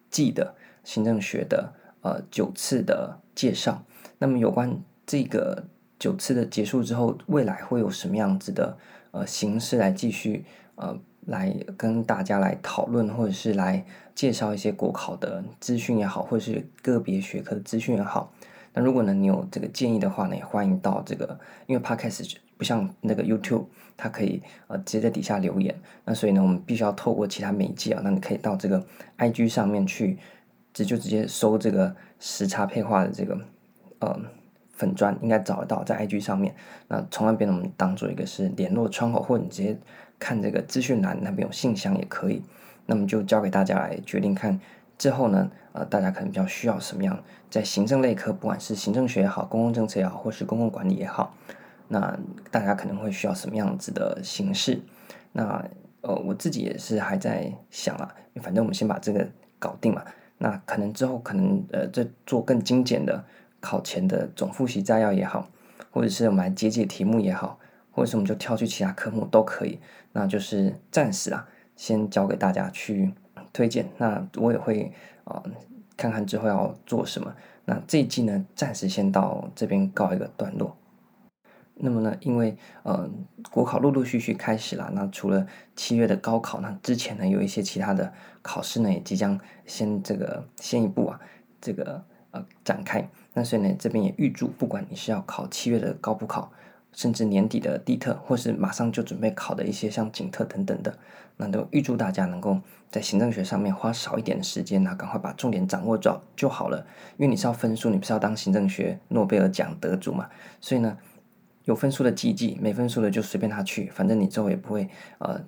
[0.10, 3.84] 季的行政学的呃九次的介绍。
[4.20, 5.66] 那么有关这个
[6.00, 8.78] 九次的结束之后，未来会有什么样子的
[9.12, 10.46] 呃形式来继续
[10.76, 10.98] 呃？
[11.30, 18.34] 来跟大家来讨论，或者是来介绍一些国考的资讯也好，或者是个别学科的资讯也好。
[18.74, 23.66] 那如果呢，你有这个建议的话呢，也欢迎到这个，因为 Podcast 不像那个 YouTube，
[23.96, 25.80] 它可以呃直接在底下留言。
[26.04, 28.84] 那所以呢，我们必须要透过其他媒介啊，那你可以到这个
[29.20, 30.18] IG 上面去，
[30.74, 33.40] 直就直接搜这个时差配话的这个
[34.00, 34.20] 呃
[34.74, 36.56] 粉专，应该找得到在 IG 上面。
[36.88, 39.78] 那从那边呢，我们当做一个是联络窗口，或者你直接。
[40.20, 42.44] 看这个资讯栏那边有信箱也可以，
[42.86, 44.60] 那么就交给大家来决定看
[44.98, 47.18] 之后呢，呃，大家可能比较需要什么样，
[47.50, 51.34] 在行政类科，不管是行政学也好，公共政策也好，或是公共管理也好，
[51.88, 52.20] 那
[52.52, 54.82] 大家可能会需要什么样子的形式？
[55.32, 55.64] 那
[56.02, 60.04] 呃，我自己也是还在想啊，反正我们先把这个搞定嘛，
[60.38, 63.24] 那可能之后可能呃，再做更精简的
[63.60, 65.48] 考前的总复习摘要也好，
[65.92, 67.59] 或者是我们来解解题目也好。
[67.92, 69.80] 或者是我们就跳去其他科目都可以，
[70.14, 73.14] 那就是暂时啊，先交给大家去
[73.52, 73.90] 推荐。
[73.98, 74.92] 那我也会
[75.24, 75.44] 啊、
[75.98, 77.36] 看看之后要做什么。
[77.66, 80.76] 那这一季呢，暂时先到这边告一个段落。
[81.76, 83.10] 那么呢，因为呃，
[83.52, 88.12] 国考陆陆续续开始了，那除了七月的高考，那之前呢有一些其他的
[88.42, 91.20] 考试呢也即将先这个先一步啊，
[91.62, 93.08] 这个呃展开。
[93.34, 96.52] 那所以呢，这边也预祝，不管你是要考七月的高补考。
[96.92, 100.98] 甚至年底的地特，或是马上就准备考的一些像景特等等的，
[101.38, 102.60] 那都预祝大家能够
[102.90, 106.86] 在行政学上面花少一点的时间，那赶快把重点掌握住就好了。
[107.18, 110.30] 因为你是要分数，你不是要当行政学诺贝尔奖得主嘛。
[110.60, 110.98] 所以呢，
[111.66, 115.42] 有分数的记记，没分数的就随便他去，反正你之后也不会呃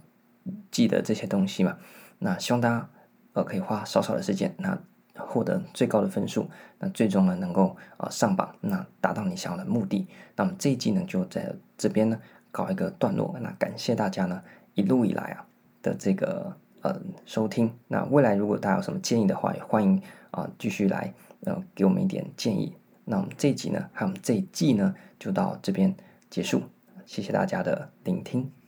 [0.69, 1.77] 记得这些东西嘛。
[2.19, 2.89] 那希望大家
[3.33, 4.77] 呃可以花少少的时间，那。
[5.15, 6.47] 获得最高的分数，
[6.79, 10.07] 那最终呢能够啊上榜，那达到你想要的目的。
[10.35, 12.19] 那么这一季呢就在这边呢
[12.51, 13.35] 搞一个段落。
[13.41, 14.41] 那感谢大家呢
[14.73, 15.45] 一路以来啊
[15.81, 17.73] 的这个呃收听。
[17.87, 20.01] 那未来如果大家有什么建议的话，也欢迎
[20.31, 21.13] 啊继续来
[21.45, 22.75] 呃给我们一点建议。
[23.03, 25.93] 那我们这一集呢，还有我们这一季呢就到这边
[26.29, 26.61] 结束。
[27.05, 28.60] 谢谢大家的聆听。